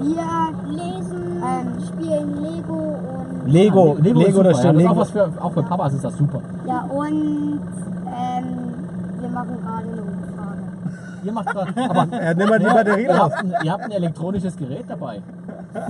wir 0.00 0.70
lesen, 0.70 1.42
ähm, 1.42 1.68
spielen 1.88 2.42
Lego 2.42 2.74
und 2.74 3.50
Lego. 3.50 3.96
Lego, 4.00 4.18
ist 4.20 4.26
Lego, 4.26 4.42
ja, 4.42 4.54
steht 4.54 4.54
das 4.54 4.58
ist 4.58 4.76
Lego. 4.76 4.90
auch, 4.90 4.96
was 4.96 5.10
für, 5.10 5.28
auch 5.40 5.52
für 5.52 5.62
Papas 5.62 5.94
ist 5.94 6.04
das 6.04 6.16
super. 6.18 6.40
ja 6.66 6.82
und 6.82 7.60
ähm, 8.06 8.44
wir 9.20 9.28
machen 9.30 9.56
gerade 9.62 9.88
eine 9.88 10.02
Umfrage. 10.02 10.11
Ihr 11.24 11.32
macht 11.32 11.46
grad, 11.46 11.68
aber 11.90 12.16
Er 12.18 12.30
hat 12.30 12.36
nicht 12.36 12.48
mal 12.50 12.58
die 12.58 12.64
Ja, 12.64 12.74
Batterie 12.74 13.02
ihr, 13.04 13.18
habt 13.18 13.36
ein, 13.36 13.54
ihr 13.62 13.72
habt 13.72 13.84
ein 13.84 13.90
elektronisches 13.92 14.56
Gerät 14.56 14.84
dabei. 14.88 15.20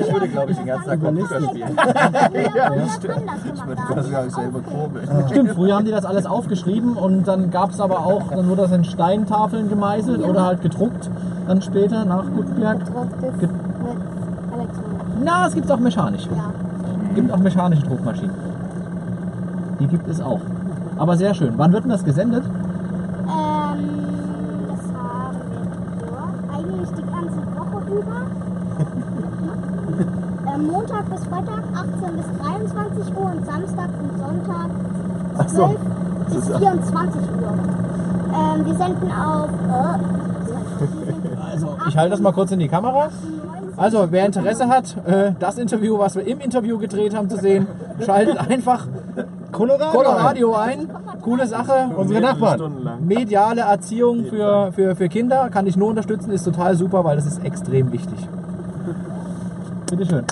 Ich 0.00 0.12
würde, 0.12 0.28
glaube 0.28 0.50
ich, 0.52 0.56
den 0.58 0.66
ganzen 0.66 0.88
Tag 0.88 1.00
Computer 1.02 1.40
spielen. 1.40 1.76
ja, 2.54 2.70
stimmt. 2.88 3.22
Ich 3.54 3.66
würde 3.66 3.82
das 3.94 4.10
gar 4.10 4.22
nicht 4.24 4.34
selber 4.34 4.60
kurbeln. 4.60 5.08
Stimmt, 5.28 5.50
früher 5.52 5.76
haben 5.76 5.84
die 5.84 5.90
das 5.90 6.04
alles 6.04 6.26
aufgeschrieben 6.26 6.94
und 6.96 7.26
dann 7.26 7.50
gab 7.50 7.70
es 7.70 7.80
aber 7.80 8.00
auch, 8.00 8.28
dann 8.30 8.48
wurde 8.48 8.62
das 8.62 8.72
in 8.72 8.84
Steintafeln 8.84 9.68
gemeißelt 9.68 10.22
oder 10.22 10.44
halt 10.44 10.60
gedruckt. 10.62 11.10
Dann 11.46 11.62
später 11.62 12.04
nach 12.04 12.24
Gutenberg. 12.24 12.80
Gedrucktes 12.84 13.38
Ge- 13.38 13.48
mit 13.48 13.96
Elektronik. 14.54 15.00
Na, 15.24 15.46
es 15.46 15.54
gibt 15.54 15.70
auch 15.70 15.78
mechanisch. 15.80 16.26
Ja. 16.26 16.50
Es 17.08 17.14
gibt 17.14 17.32
auch 17.32 17.38
mechanische 17.38 17.82
Druckmaschinen. 17.82 18.34
Die 19.80 19.86
gibt 19.86 20.06
es 20.08 20.20
auch. 20.20 20.40
Aber 20.98 21.16
sehr 21.16 21.32
schön. 21.34 21.54
Wann 21.56 21.72
wird 21.72 21.84
denn 21.84 21.90
das 21.90 22.04
gesendet? 22.04 22.44
Ähm, 22.44 22.54
das 24.68 24.80
haben 24.94 25.38
wir 25.50 26.06
vor. 26.06 26.28
Eigentlich 26.54 26.88
die 26.90 27.02
ganze 27.02 27.40
Woche 27.56 27.78
über. 27.98 28.20
ähm, 30.54 30.66
Montag 30.66 31.08
bis 31.10 31.24
Freitag 31.24 31.62
18 31.74 32.16
bis 32.16 32.26
23 32.42 33.16
Uhr 33.16 33.30
und 33.30 33.46
Samstag 33.46 33.88
und 34.02 34.18
Sonntag 34.18 35.48
12 35.48 35.76
bis 36.34 36.37
24 36.56 37.20
Uhr. 37.20 37.52
Ähm, 38.34 38.66
wir 38.66 38.74
senden 38.74 39.10
auf. 39.12 39.48
Äh, 39.48 39.98
Also, 41.52 41.76
ich 41.88 41.96
halte 41.96 42.10
das 42.10 42.20
mal 42.20 42.32
kurz 42.32 42.50
in 42.52 42.58
die 42.60 42.68
Kamera. 42.68 43.08
Also, 43.76 44.06
wer 44.10 44.26
Interesse 44.26 44.68
hat, 44.68 44.96
äh, 45.06 45.32
das 45.38 45.56
Interview, 45.58 45.98
was 45.98 46.14
wir 46.16 46.26
im 46.26 46.40
Interview 46.40 46.78
gedreht 46.78 47.14
haben, 47.16 47.28
zu 47.30 47.36
sehen, 47.36 47.66
schaltet 48.04 48.38
einfach 48.50 48.86
Colorado. 49.52 49.96
Colorado 49.96 50.54
ein. 50.54 50.88
Coole 51.22 51.46
Sache. 51.46 51.90
Unsere 51.96 52.20
Nachbarn. 52.20 52.98
Mediale 53.00 53.62
Erziehung 53.62 54.24
für, 54.26 54.72
für, 54.72 54.94
für 54.96 55.08
Kinder 55.08 55.48
kann 55.50 55.66
ich 55.66 55.76
nur 55.76 55.88
unterstützen, 55.88 56.30
ist 56.30 56.44
total 56.44 56.74
super, 56.76 57.04
weil 57.04 57.16
das 57.16 57.26
ist 57.26 57.44
extrem 57.44 57.92
wichtig. 57.92 58.28
Bitte 59.90 60.06
schön. 60.06 60.24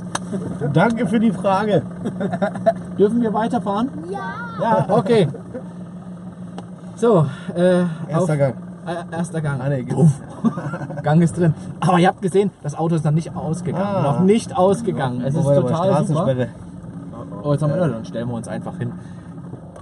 Danke 0.73 1.07
für 1.07 1.21
die 1.21 1.33
Frage. 1.33 1.83
Dürfen 2.99 3.23
wir 3.23 3.33
weiterfahren? 3.33 3.89
ja! 4.11 4.21
Ja, 4.61 4.87
okay. 4.89 5.29
So, 6.97 7.27
äh, 7.55 7.81
Erster 8.09 8.33
auf, 8.33 8.39
Gang. 8.39 8.55
Äh, 8.87 9.17
erster 9.17 9.41
Gang. 9.43 9.61
Ah, 9.61 9.69
nee. 9.69 9.87
Gang 11.03 11.21
ist 11.23 11.37
drin. 11.37 11.53
Aber 11.81 11.99
ihr 11.99 12.09
habt 12.09 12.23
gesehen, 12.23 12.51
das 12.63 12.75
Auto 12.75 12.95
ist 12.95 13.05
noch 13.05 13.13
nicht 13.13 13.37
ausgegangen. 13.37 13.85
Ah. 13.87 14.03
Noch 14.03 14.21
nicht 14.21 14.57
ausgegangen. 14.57 15.21
Es 15.21 15.35
ist 15.35 15.43
total 15.45 15.61
super. 15.63 15.75
Straßensperre. 15.77 16.49
Oh, 17.43 17.53
jetzt 17.53 17.63
haben 17.63 17.71
wir, 17.75 17.77
ja, 17.79 17.89
dann 17.89 18.05
stellen 18.05 18.29
wir 18.29 18.35
uns 18.35 18.49
einfach 18.49 18.79
hin. 18.79 18.93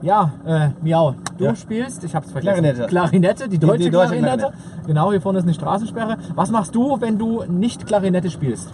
Ja, 0.03 0.33
äh, 0.44 0.68
Miau, 0.83 1.14
du 1.38 1.44
Ja. 1.44 1.55
spielst, 1.55 2.05
ich 2.05 2.14
hab's 2.14 2.31
vergessen. 2.33 2.57
Klarinette. 2.62 2.87
Klarinette, 2.88 3.48
die 3.48 3.59
deutsche 3.59 3.85
die 3.85 3.90
deutsche 3.90 4.09
Klarinette. 4.16 4.37
Klarinette. 4.38 4.87
Genau, 4.87 5.11
hier 5.12 5.20
vorne 5.20 5.38
ist 5.38 5.44
eine 5.44 5.55
Straßensperre. 5.55 6.18
Was 6.35 6.50
machst 6.50 6.74
du, 6.74 7.00
wenn 7.00 7.16
du 7.16 7.44
nicht 7.48 7.87
Klarinette 7.87 8.29
spielst? 8.31 8.70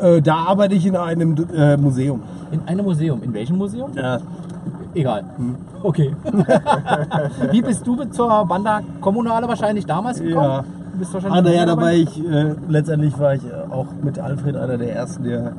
Äh, 0.00 0.20
da 0.20 0.34
arbeite 0.36 0.74
ich 0.74 0.84
in 0.84 0.96
einem 0.96 1.36
äh, 1.54 1.76
Museum. 1.76 2.22
In 2.50 2.60
einem 2.66 2.84
Museum. 2.84 3.22
In 3.22 3.32
welchem 3.32 3.56
Museum? 3.56 3.92
Ja. 3.94 4.18
Egal. 4.94 5.24
Hm. 5.36 5.54
Okay. 5.82 6.14
Wie 7.52 7.62
bist 7.62 7.86
du 7.86 8.04
zur 8.10 8.44
Banda 8.46 8.80
Kommunale 9.00 9.46
wahrscheinlich 9.48 9.86
damals 9.86 10.20
gekommen? 10.20 10.44
Ja. 10.50 10.64
Du 10.92 10.98
bist 10.98 11.14
wahrscheinlich 11.14 11.38
Ah, 11.38 11.42
naja, 11.42 11.66
dabei? 11.66 11.76
da 11.76 11.86
war 11.86 11.92
ich, 11.92 12.28
äh, 12.28 12.54
letztendlich 12.68 13.18
war 13.18 13.34
ich 13.34 13.42
äh, 13.44 13.72
auch 13.72 13.86
mit 14.02 14.18
Alfred 14.18 14.56
einer 14.56 14.76
der 14.78 14.94
ersten, 14.94 15.22
der 15.24 15.52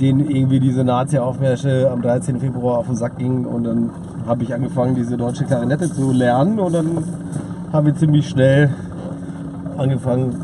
denen 0.00 0.30
irgendwie 0.30 0.60
diese 0.60 0.82
Nazi-Aufmärsche 0.82 1.90
am 1.92 2.00
13. 2.00 2.40
Februar 2.40 2.78
auf 2.78 2.86
den 2.86 2.96
Sack 2.96 3.18
ging 3.18 3.44
und 3.44 3.64
dann 3.64 3.90
habe 4.26 4.42
ich 4.44 4.54
angefangen, 4.54 4.94
diese 4.94 5.18
deutsche 5.18 5.44
Klarinette 5.44 5.92
zu 5.92 6.10
lernen 6.10 6.58
und 6.58 6.72
dann 6.74 7.04
haben 7.72 7.86
wir 7.86 7.94
ziemlich 7.94 8.26
schnell 8.28 8.70
angefangen, 9.76 10.34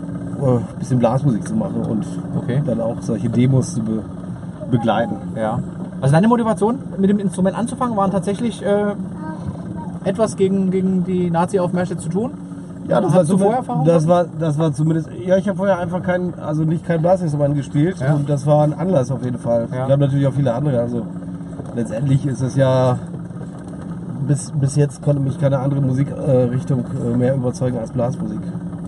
äh, 0.42 0.46
ein 0.46 0.78
bisschen 0.78 0.98
Blasmusik 0.98 1.48
zu 1.48 1.54
machen 1.54 1.82
und 1.86 2.04
Okay. 2.36 2.62
dann 2.66 2.80
auch 2.82 2.96
solche 3.00 3.30
Demos 3.30 3.74
zu 3.74 3.82
be 3.82 4.02
begleiten. 4.70 5.14
Ja. 5.36 5.60
Also 6.00 6.12
deine 6.14 6.28
Motivation, 6.28 6.78
mit 6.98 7.10
dem 7.10 7.18
Instrument 7.18 7.56
anzufangen, 7.56 7.96
waren 7.96 8.10
tatsächlich 8.10 8.62
äh, 8.64 8.94
etwas 10.04 10.36
gegen, 10.36 10.70
gegen 10.70 11.04
die 11.04 11.30
Nazi-Aufmärsche 11.30 11.96
zu 11.96 12.08
tun? 12.08 12.30
Ja, 12.88 13.00
das 13.00 13.12
Hast 13.14 13.30
war, 13.30 13.38
Vorerfahrung 13.38 13.84
das 13.84 14.06
war 14.06 14.26
das 14.38 14.58
war 14.58 14.72
zumindest. 14.72 15.08
Ja, 15.26 15.36
ich 15.36 15.48
habe 15.48 15.56
vorher 15.56 15.78
einfach 15.78 16.02
kein, 16.04 16.34
also 16.38 16.62
nicht 16.62 16.86
kein 16.86 17.00
Blasinstrument 17.02 17.56
gespielt 17.56 17.96
Ja. 17.98 18.14
und 18.14 18.28
das 18.30 18.46
war 18.46 18.62
ein 18.62 18.72
Anlass 18.74 19.10
auf 19.10 19.24
jeden 19.24 19.38
Fall. 19.38 19.66
Ja. 19.72 19.86
Wir 19.88 19.92
haben 19.94 20.00
natürlich 20.00 20.26
auch 20.26 20.32
viele 20.34 20.54
andere. 20.54 20.78
Also 20.80 21.02
letztendlich 21.74 22.24
ist 22.26 22.42
es 22.42 22.54
ja 22.54 22.96
bis, 24.28 24.52
bis 24.52 24.76
jetzt 24.76 25.02
konnte 25.02 25.20
mich 25.20 25.38
keine 25.40 25.58
andere 25.58 25.80
Musikrichtung 25.80 26.84
äh, 27.04 27.16
mehr 27.16 27.34
überzeugen 27.34 27.78
als 27.78 27.90
Blasmusik. 27.90 28.40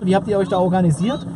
Wie 0.03 0.14
habt 0.14 0.29
ihr 0.29 0.38
euch 0.38 0.49
da 0.49 0.59
organisiert? 0.59 1.27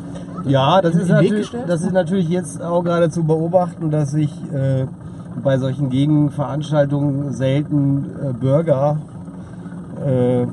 Ja, 0.44 0.80
das 0.80 0.94
In 0.94 1.00
ist, 1.00 1.08
natürlich, 1.08 1.40
gestellt? 1.40 1.64
das 1.68 1.82
ist 1.82 1.92
natürlich 1.92 2.28
jetzt 2.28 2.62
auch 2.62 2.82
gerade 2.84 3.10
zu 3.10 3.24
beobachten, 3.24 3.90
dass 3.90 4.12
sich 4.12 4.32
äh, 4.52 4.86
bei 5.42 5.58
solchen 5.58 5.90
Gegenveranstaltungen 5.90 7.32
selten 7.32 8.06
äh, 8.22 8.32
Bürger 8.32 8.96
äh, 10.04 10.46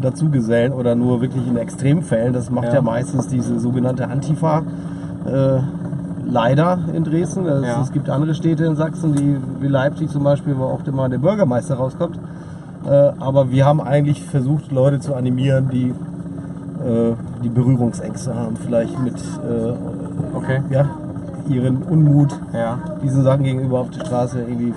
dazugesellen 0.00 0.72
oder 0.72 0.94
nur 0.94 1.20
wirklich 1.20 1.46
in 1.46 1.56
Extremfällen. 1.56 2.32
Das 2.32 2.50
macht 2.50 2.66
Ja. 2.68 2.74
ja, 2.74 2.82
meistens 2.82 3.28
diese 3.28 3.58
sogenannte 3.58 4.08
Antifa. 4.08 4.62
Äh, 5.26 5.60
leider 6.26 6.78
in 6.94 7.04
Dresden. 7.04 7.46
Es, 7.46 7.66
Ja. 7.66 7.80
es 7.82 7.92
gibt 7.92 8.08
andere 8.08 8.34
Städte 8.34 8.64
in 8.64 8.76
Sachsen, 8.76 9.14
die, 9.14 9.36
wie 9.60 9.68
Leipzig 9.68 10.08
zum 10.10 10.22
Beispiel, 10.24 10.56
wo 10.56 10.64
auch 10.64 10.86
immer 10.86 11.08
der 11.08 11.18
Bürgermeister 11.18 11.74
rauskommt. 11.74 12.18
Äh, 12.86 12.90
aber 13.18 13.50
wir 13.50 13.66
haben 13.66 13.80
eigentlich 13.80 14.24
versucht, 14.24 14.70
Leute 14.72 15.00
zu 15.00 15.14
animieren, 15.14 15.68
die 15.70 15.88
äh, 15.88 17.14
die 17.44 17.50
Berührungsängste 17.50 18.34
haben, 18.34 18.56
vielleicht 18.56 18.98
mit 19.02 19.14
äh, 19.16 19.72
Okay. 20.34 20.62
ja, 20.70 20.86
ihren 21.50 21.82
Unmut, 21.82 22.38
Ja. 22.52 22.78
diesen 23.02 23.22
Sachen 23.22 23.44
gegenüber 23.44 23.80
auf 23.80 23.90
der 23.90 24.04
Straße 24.04 24.40
irgendwie 24.40 24.72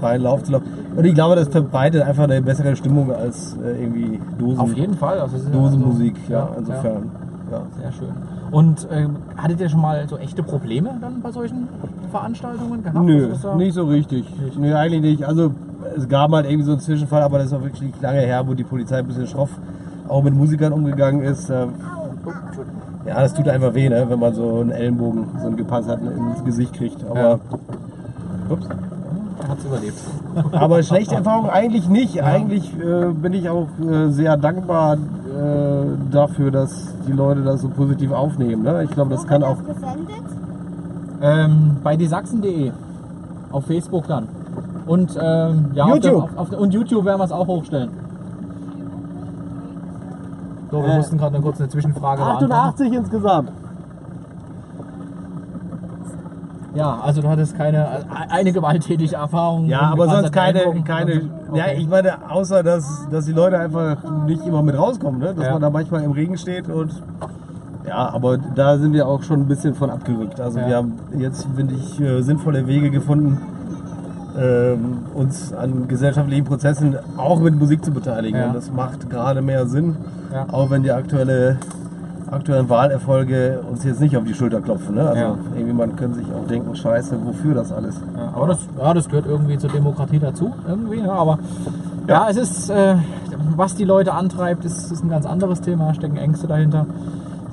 freien 0.00 0.22
Lauf 0.22 0.42
zu 0.42 0.52
lassen. 0.52 0.64
Und 0.96 1.04
ich 1.04 1.14
glaube, 1.14 1.36
das 1.36 1.48
verbreitet 1.48 2.02
einfach 2.02 2.24
eine 2.24 2.42
bessere 2.42 2.74
Stimmung 2.76 3.12
als 3.12 3.56
äh, 3.64 3.82
irgendwie 3.82 4.20
Dosen, 4.38 4.58
Auf 4.60 4.72
jeden 4.74 4.94
Fall. 4.96 5.18
Also, 5.20 5.36
ja 5.36 5.50
Dosenmusik. 5.50 6.14
also- 6.22 6.32
ja, 6.32 6.48
insofern. 6.58 7.10
Ja. 7.50 7.60
Sehr 7.80 7.92
schön. 7.92 8.08
Und 8.50 8.86
ähm, 8.90 9.16
hattet 9.36 9.60
ihr 9.60 9.68
schon 9.68 9.80
mal 9.80 10.06
so 10.08 10.16
echte 10.16 10.42
Probleme 10.42 10.90
dann 11.00 11.20
bei 11.22 11.30
solchen 11.32 11.68
Veranstaltungen 12.10 12.82
gehabt? 12.82 13.04
Nö, 13.06 13.28
Also, 13.30 13.54
nicht 13.56 13.74
so 13.74 13.84
richtig. 13.84 14.24
Nö, 14.58 14.74
eigentlich 14.74 15.02
nicht. 15.02 15.24
Also 15.24 15.52
es 15.96 16.08
gab 16.08 16.32
halt 16.32 16.46
irgendwie 16.46 16.64
so 16.64 16.72
einen 16.72 16.80
Zwischenfall, 16.80 17.22
aber 17.22 17.38
das 17.38 17.48
ist 17.48 17.52
auch 17.54 17.62
wirklich 17.62 17.92
lange 18.00 18.20
her, 18.20 18.46
wo 18.46 18.54
die 18.54 18.64
Polizei 18.64 18.98
ein 18.98 19.06
bisschen 19.06 19.26
schroff 19.26 19.50
auch 20.08 20.22
mit 20.22 20.34
Musikern 20.34 20.72
umgegangen 20.72 21.22
ist. 21.22 21.48
Äh, 21.50 21.66
Ja, 23.06 23.20
das 23.20 23.34
tut 23.34 23.48
einfach 23.48 23.74
weh, 23.74 23.88
ne, 23.88 24.04
wenn 24.08 24.18
man 24.18 24.32
so 24.34 24.60
einen 24.60 24.70
Ellenbogen, 24.70 25.26
so 25.40 25.46
einen 25.48 25.56
gepanzerten 25.56 26.06
ins 26.08 26.44
Gesicht 26.44 26.72
kriegt. 26.74 27.04
Aber, 27.08 27.20
Ja. 27.20 27.38
ups. 28.48 28.68
Hat's 29.48 29.64
überlebt. 29.64 29.98
aber 30.52 30.82
schlechte 30.84 31.16
Erfahrung 31.16 31.50
eigentlich 31.50 31.88
nicht. 31.88 32.22
Eigentlich 32.22 32.72
äh, 32.78 33.12
bin 33.12 33.32
ich 33.32 33.48
auch 33.50 33.66
äh, 33.80 34.08
sehr 34.10 34.36
dankbar 34.36 34.94
äh, 34.94 34.98
dafür, 36.12 36.52
dass 36.52 36.94
die 37.08 37.12
Leute 37.12 37.42
das 37.42 37.60
so 37.62 37.68
positiv 37.68 38.12
aufnehmen. 38.12 38.62
Ne? 38.62 38.84
Ich 38.84 38.90
glaube, 38.92 39.10
das 39.10 39.24
Wo 39.24 39.26
kann 39.26 39.42
auch 39.42 39.56
das? 39.66 39.76
Ähm, 41.20 41.76
bei 41.82 41.96
diesachsen.de. 41.96 42.70
Auf 43.50 43.66
Facebook 43.66 44.06
dann. 44.06 44.28
Und, 44.86 45.16
ähm, 45.20 45.66
ja, 45.74 45.84
Auf 45.84 45.90
YouTube. 45.96 46.02
der, 46.02 46.14
auf, 46.16 46.30
auf, 46.36 46.50
der- 46.50 46.60
und 46.60 46.72
YouTube 46.74 47.04
werden 47.04 47.18
wir 47.20 47.24
es 47.24 47.32
auch 47.32 47.46
hochstellen. 47.46 47.90
So, 50.72 50.82
wir 50.82 50.88
Äh, 50.88 50.96
mussten 50.96 51.18
gerade 51.18 51.34
eine 51.36 51.44
kurze 51.44 51.68
Zwischenfrage 51.68 52.22
beantworten. 52.22 52.52
88 52.52 52.92
insgesamt. 52.94 53.50
Ja, 56.74 56.98
also 57.02 57.20
du 57.20 57.28
hattest 57.28 57.54
keine, 57.58 57.86
eine 58.30 58.50
gewalttätige 58.50 59.14
Erfahrung. 59.16 59.66
Ja, 59.66 59.82
aber 59.92 60.08
sonst 60.08 60.32
keine, 60.32 60.60
keine. 60.82 61.12
Ja, 61.52 61.64
Okay. 61.64 61.76
ich 61.76 61.86
meine, 61.88 62.12
außer 62.30 62.62
dass, 62.62 63.06
dass 63.10 63.26
die 63.26 63.32
Leute 63.32 63.58
einfach 63.58 63.98
nicht 64.24 64.46
immer 64.46 64.62
mit 64.62 64.78
rauskommen, 64.78 65.20
ne? 65.20 65.34
dass 65.34 65.44
Ja. 65.44 65.52
man 65.52 65.60
da 65.60 65.68
manchmal 65.68 66.02
im 66.02 66.12
Regen 66.12 66.38
steht 66.38 66.70
und. 66.70 66.90
Ja, 67.86 68.08
aber 68.14 68.38
da 68.38 68.78
sind 68.78 68.94
wir 68.94 69.06
auch 69.06 69.22
schon 69.22 69.40
ein 69.40 69.48
bisschen 69.48 69.74
von 69.74 69.90
abgerückt. 69.90 70.40
Also 70.40 70.60
Ja. 70.60 70.68
wir 70.68 70.76
haben 70.76 70.94
jetzt, 71.18 71.46
finde 71.54 71.74
ich, 71.74 72.00
äh, 72.00 72.22
sinnvolle 72.22 72.66
Wege 72.66 72.90
gefunden, 72.90 73.36
ähm, 74.38 74.98
uns 75.14 75.52
an 75.52 75.88
gesellschaftlichen 75.88 76.44
Prozessen 76.44 76.96
auch 77.16 77.40
mit 77.40 77.58
Musik 77.58 77.84
zu 77.84 77.90
beteiligen. 77.92 78.38
Ja. 78.38 78.46
Und 78.48 78.54
das 78.54 78.70
macht 78.72 79.10
gerade 79.10 79.42
mehr 79.42 79.66
Sinn, 79.66 79.96
Ja. 80.32 80.46
auch 80.50 80.70
wenn 80.70 80.82
die 80.82 80.90
aktuelle, 80.92 81.56
aktuellen 82.30 82.68
Wahlerfolge 82.68 83.60
uns 83.70 83.84
jetzt 83.84 84.00
nicht 84.00 84.16
auf 84.16 84.24
die 84.24 84.34
Schulter 84.34 84.60
klopfen. 84.60 84.94
Ne? 84.94 85.02
Also 85.08 85.20
Ja. 85.20 85.36
irgendwie 85.54 85.74
man 85.74 85.96
kann 85.96 86.14
sich 86.14 86.26
auch 86.32 86.46
denken, 86.48 86.74
scheiße, 86.74 87.16
wofür 87.24 87.54
das 87.54 87.72
alles? 87.72 87.96
Aber 88.34 88.46
das, 88.48 88.58
ja, 88.78 88.94
das 88.94 89.08
gehört 89.08 89.26
irgendwie 89.26 89.58
zur 89.58 89.70
Demokratie 89.70 90.18
dazu, 90.18 90.52
irgendwie. 90.66 91.00
Ja, 91.00 91.12
aber 91.12 91.38
ja, 92.08 92.26
es 92.30 92.36
ist, 92.36 92.70
äh, 92.70 92.96
was 93.56 93.74
die 93.74 93.84
Leute 93.84 94.14
antreibt, 94.14 94.64
ist, 94.64 94.90
ist 94.90 95.04
ein 95.04 95.10
ganz 95.10 95.26
anderes 95.26 95.60
Thema. 95.60 95.92
Stecken 95.94 96.16
Ängste 96.16 96.46
dahinter. 96.46 96.86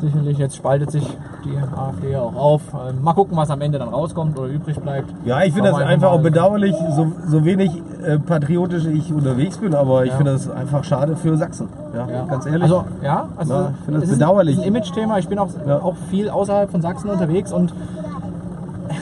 Sicherlich, 0.02 0.38
jetzt 0.38 0.56
spaltet 0.56 0.92
sich 0.92 1.04
die 1.44 1.58
AfD 1.58 2.16
auch 2.16 2.34
auf. 2.36 2.62
Ähm, 2.74 3.04
Mal 3.04 3.14
gucken, 3.14 3.36
was 3.36 3.50
am 3.50 3.60
Ende 3.62 3.80
dann 3.80 3.90
rauskommt 3.90 4.38
oder 4.40 4.48
übrig 4.48 4.80
bleibt. 4.80 5.14
Ja, 5.26 5.44
ich 5.44 5.54
finde 5.54 5.72
das 5.72 5.80
einfach 5.82 6.12
auch 6.12 6.22
bedauerlich, 6.22 6.74
so, 6.96 7.12
so 7.28 7.44
wenig 7.44 7.82
äh, 8.06 8.18
patriotisch 8.18 8.86
ich 8.86 9.12
unterwegs 9.14 9.58
bin, 9.58 9.76
aber 9.76 10.06
ich 10.06 10.12
Ja. 10.12 10.18
finde 10.18 10.32
das 10.34 10.50
einfach 10.50 10.84
schade 10.86 11.16
für 11.18 11.36
Sachsen. 11.38 11.68
Ja, 11.94 12.08
Ja. 12.10 12.26
ganz 12.26 12.46
ehrlich. 12.46 12.64
Also, 12.64 12.86
ja, 13.04 13.28
also 13.36 13.54
Ja, 13.54 13.72
ich 13.78 13.86
finde 13.86 14.00
das 14.02 14.10
bedauerlich. 14.10 14.56
Ein, 14.56 14.60
ist 14.62 14.66
ein 14.66 14.76
Image-Thema. 14.76 15.18
Ich 15.20 15.28
bin 15.28 15.38
auch, 15.40 15.50
auch 15.84 15.96
viel 16.10 16.30
außerhalb 16.30 16.72
von 16.72 16.82
Sachsen 16.82 17.10
unterwegs 17.10 17.52
und 17.52 17.74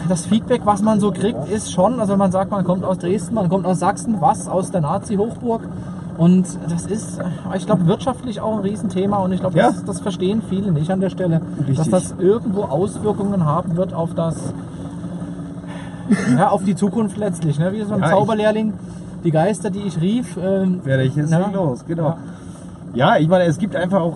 das 0.09 0.25
Feedback, 0.25 0.61
was 0.65 0.81
man 0.81 0.99
so 0.99 1.11
kriegt, 1.11 1.47
ist 1.49 1.71
schon, 1.71 1.99
also 1.99 2.13
wenn 2.13 2.19
man 2.19 2.31
sagt, 2.31 2.49
man 2.49 2.63
kommt 2.63 2.83
aus 2.83 2.97
Dresden, 2.97 3.35
man 3.35 3.49
kommt 3.49 3.65
aus 3.65 3.79
Sachsen, 3.79 4.17
was? 4.19 4.47
Aus 4.47 4.71
der 4.71 4.81
Nazi-Hochburg. 4.81 5.61
Und 6.17 6.47
das 6.69 6.87
ist, 6.87 7.19
ich 7.55 7.65
glaube, 7.67 7.85
wirtschaftlich 7.85 8.41
auch 8.41 8.53
ein 8.53 8.59
Riesenthema 8.61 9.17
und 9.17 9.31
ich 9.33 9.39
glaube, 9.39 9.57
Ja. 9.57 9.67
das, 9.67 9.85
das 9.85 9.99
verstehen 9.99 10.41
viele 10.49 10.71
nicht 10.71 10.89
an 10.89 10.99
der 10.99 11.09
Stelle, 11.11 11.41
Richtig. 11.59 11.77
dass 11.77 11.89
das 11.89 12.15
irgendwo 12.17 12.63
Auswirkungen 12.63 13.45
haben 13.45 13.77
wird 13.77 13.93
auf 13.93 14.15
das, 14.15 14.51
ja, 16.35 16.49
auf 16.49 16.63
die 16.63 16.75
Zukunft 16.75 17.17
letztlich, 17.17 17.59
ne? 17.59 17.71
wie 17.73 17.83
so 17.83 17.93
ein 17.93 18.01
Ja, 18.01 18.09
Zauberlehrling. 18.11 18.73
die 19.23 19.31
Geister, 19.31 19.69
die 19.69 19.81
ich 19.81 19.99
rief, 20.01 20.37
ähm, 20.41 20.81
werde 20.85 21.03
ich 21.03 21.15
jetzt 21.15 21.31
Ja. 21.31 21.39
nicht 21.39 21.53
los. 21.53 21.83
Genau. 21.87 22.17
Ja, 22.93 23.17
ich 23.17 23.27
meine, 23.27 23.43
es 23.45 23.57
gibt 23.59 23.75
einfach 23.75 24.01
auch, 24.01 24.15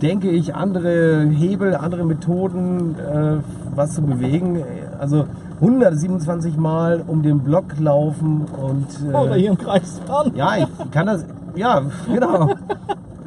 denke 0.00 0.30
ich, 0.30 0.54
andere 0.54 1.26
Hebel, 1.28 1.74
andere 1.74 2.04
Methoden, 2.04 2.94
äh, 2.98 3.36
was 3.74 3.94
zu 3.94 4.02
bewegen. 4.02 4.62
Also 4.98 5.24
127 5.60 6.56
Mal 6.56 7.02
um 7.06 7.22
den 7.22 7.40
Block 7.40 7.78
laufen 7.78 8.44
und 8.44 8.86
äh, 9.10 9.14
oder 9.16 9.34
hier 9.34 9.50
im 9.50 9.58
Kreis 9.58 10.00
fahren. 10.06 10.32
ja, 10.34 10.56
ich 10.58 10.66
kann 10.90 11.06
das, 11.06 11.24
ja, 11.54 11.82
genau. 12.12 12.50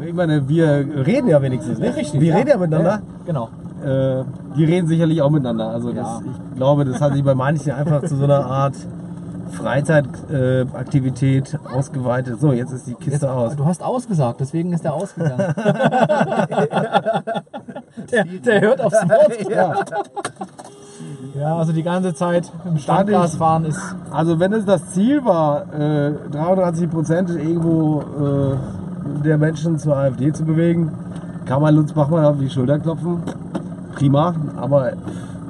Ich 0.05 0.13
meine, 0.13 0.47
wir 0.47 0.85
reden 1.05 1.27
ja 1.27 1.41
wenigstens, 1.41 1.79
nicht? 1.79 1.97
Richtig, 1.97 2.21
wir 2.21 2.29
ja. 2.29 2.35
reden 2.37 2.49
ja 2.49 2.57
miteinander. 2.57 3.01
Genau. 3.25 3.49
Äh, 3.83 4.23
die 4.55 4.65
reden 4.65 4.87
sicherlich 4.87 5.21
auch 5.21 5.29
miteinander. 5.29 5.69
Also 5.69 5.91
das, 5.91 6.07
Ja. 6.07 6.21
ich 6.51 6.55
glaube, 6.55 6.85
das 6.85 7.01
hat 7.01 7.13
sich 7.13 7.23
bei 7.23 7.35
manchen 7.35 7.71
einfach 7.71 8.03
zu 8.03 8.15
so 8.15 8.23
einer 8.25 8.45
Art 8.45 8.75
Freizeitaktivität 9.51 11.53
äh, 11.53 11.57
ausgeweitet. 11.75 12.39
So, 12.39 12.53
jetzt 12.53 12.71
ist 12.71 12.87
die 12.87 12.93
Kiste 12.93 13.31
aus. 13.31 13.55
Du 13.55 13.65
hast 13.65 13.81
ausgesagt, 13.83 14.39
deswegen 14.39 14.71
ist 14.73 14.85
er 14.85 14.93
ausgegangen. 14.93 15.39
der, 18.11 18.23
der 18.45 18.61
hört 18.61 18.81
aufs 18.81 19.01
Wort. 19.09 19.49
Ja. 19.49 19.73
Ja, 21.35 21.57
also 21.57 21.73
die 21.73 21.83
ganze 21.83 22.13
Zeit 22.13 22.51
im 22.65 22.77
Standgas 22.77 23.35
fahren 23.35 23.65
ist. 23.65 23.79
Also 24.11 24.39
wenn 24.39 24.53
es 24.53 24.65
das 24.65 24.91
Ziel 24.91 25.23
war, 25.25 25.73
äh, 25.73 26.13
33 26.31 26.89
Prozent 26.89 27.29
irgendwo 27.29 28.01
äh, 28.01 29.23
der 29.23 29.37
Menschen 29.37 29.77
zur 29.77 29.97
AfD 29.97 30.31
zu 30.31 30.45
bewegen, 30.45 30.91
kann 31.45 31.61
man 31.61 31.75
Lutz 31.75 31.93
Bachmann 31.93 32.25
auf 32.25 32.37
die 32.39 32.49
Schulter 32.49 32.79
klopfen. 32.79 33.23
Prima, 33.95 34.33
aber 34.55 34.93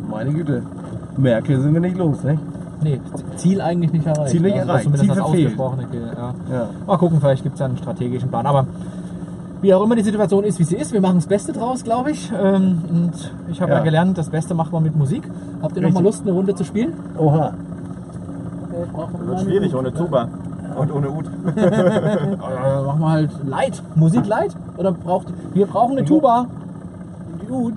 meine 0.10 0.32
Güte, 0.34 0.64
Merkel 1.18 1.62
sind 1.62 1.74
wir 1.74 1.82
nicht 1.82 1.98
los, 1.98 2.24
ne? 2.24 2.40
Nee, 2.82 3.02
Ziel 3.36 3.60
eigentlich 3.60 3.92
nicht 3.92 4.06
erreicht. 4.06 4.30
Ziel 4.30 4.42
nicht 4.42 4.56
Also 4.56 4.70
erreicht, 4.70 4.98
Ziel 4.98 5.08
das 5.08 5.18
verfehlt. 5.18 5.58
Ja. 5.58 6.34
Ja. 6.52 6.70
Mal 6.88 6.98
gucken, 6.98 7.20
vielleicht 7.20 7.44
gibt 7.44 7.56
es 7.56 7.60
ja 7.60 7.66
einen 7.66 7.78
strategischen 7.78 8.30
Plan. 8.30 8.46
Aber 8.46 8.66
wie 9.62 9.74
auch 9.74 9.84
immer 9.84 9.96
die 9.96 10.04
Situation 10.04 10.44
ist, 10.44 10.58
wie 10.60 10.64
sie 10.64 10.76
ist, 10.78 10.94
wir 10.94 11.02
machen 11.02 11.16
das 11.16 11.28
Beste 11.28 11.52
draus, 11.54 11.84
glaube 11.84 12.12
ich. 12.12 12.32
Ähm, 12.32 12.82
Und 12.90 13.32
ich 13.52 13.62
habe 13.62 13.72
ja. 13.72 13.78
Ja. 13.80 13.84
gelernt, 13.84 14.18
das 14.18 14.30
Beste 14.30 14.54
macht 14.54 14.72
man 14.72 14.84
mit 14.84 14.96
Musik. 14.96 15.24
Habt 15.62 15.76
ihr 15.76 15.82
noch 15.82 15.90
mal 15.90 16.00
Richtig. 16.00 16.06
Lust, 16.06 16.22
eine 16.24 16.32
Runde 16.32 16.56
zu 16.56 16.64
spielen? 16.64 16.94
Oha. 17.18 17.54
Wird 19.26 19.42
schwierig 19.42 19.76
ohne 19.76 19.94
Tuba 19.94 20.30
und 20.78 20.92
ohne 20.94 21.10
Ud. 21.10 21.26
Äh, 21.56 22.82
machen 22.84 23.00
wir 23.02 23.10
halt 23.12 23.32
Light. 23.46 23.82
Musik 23.96 24.26
Light? 24.26 24.56
Oder 24.78 24.92
braucht 24.92 25.28
wir 25.54 25.66
brauchen 25.66 25.98
eine 25.98 26.06
Tuba? 26.06 26.46
Die 27.42 27.52
Ud. 27.52 27.74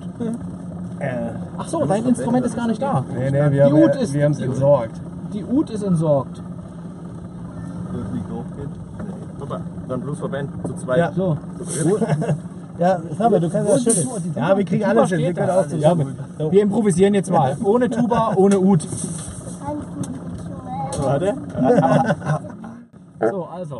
Ach 1.57 1.67
so, 1.67 1.85
dein 1.85 2.05
Instrument 2.05 2.45
ist 2.45 2.55
gar 2.55 2.67
nicht 2.67 2.81
da. 2.81 3.03
Nee, 3.13 3.29
nee, 3.29 3.37
wir 3.39 3.49
Die 3.49 3.55
ja- 3.57 4.23
haben 4.23 4.31
es 4.31 4.39
entsorgt. 4.39 5.01
Die 5.33 5.43
Ud 5.43 5.69
ist 5.69 5.83
entsorgt. 5.83 6.41
Super, 9.39 9.61
dann 9.93 10.01
Bluesverband 10.01 10.49
zu 10.67 10.73
zweit. 10.75 10.97
Ja. 10.97 11.11
So. 11.13 11.37
Ja, 12.79 12.99
Fabian, 13.15 13.39
du 13.39 13.49
kannst 13.51 13.71
das 13.71 13.83
schütteln. 13.83 14.09
Ja, 14.35 14.57
wir 14.57 14.65
kriegen 14.65 14.83
alles 14.83 15.09
hin. 15.11 15.19
Wir 15.19 15.33
können 15.35 15.49
auch 15.51 15.57
Ja, 15.57 15.69
zusammen. 15.69 16.17
wir 16.49 16.61
improvisieren 16.63 17.13
jetzt 17.13 17.29
mal. 17.31 17.55
Ohne 17.63 17.87
Tuba, 17.87 18.33
ohne 18.35 18.59
Ud. 18.59 18.87
Warte. 20.97 21.35
So, 23.21 23.43
also. 23.45 23.79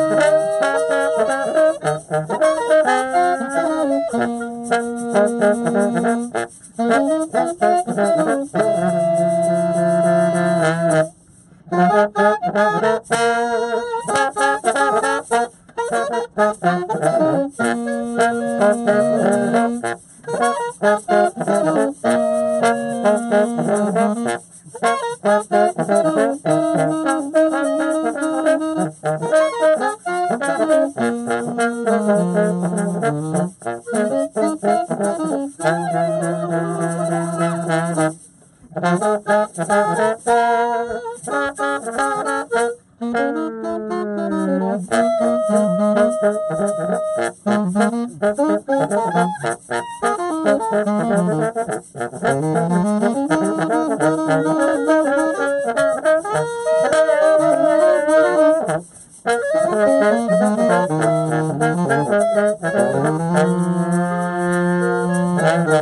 Bye, 65.41 65.65
bye. 65.65 65.81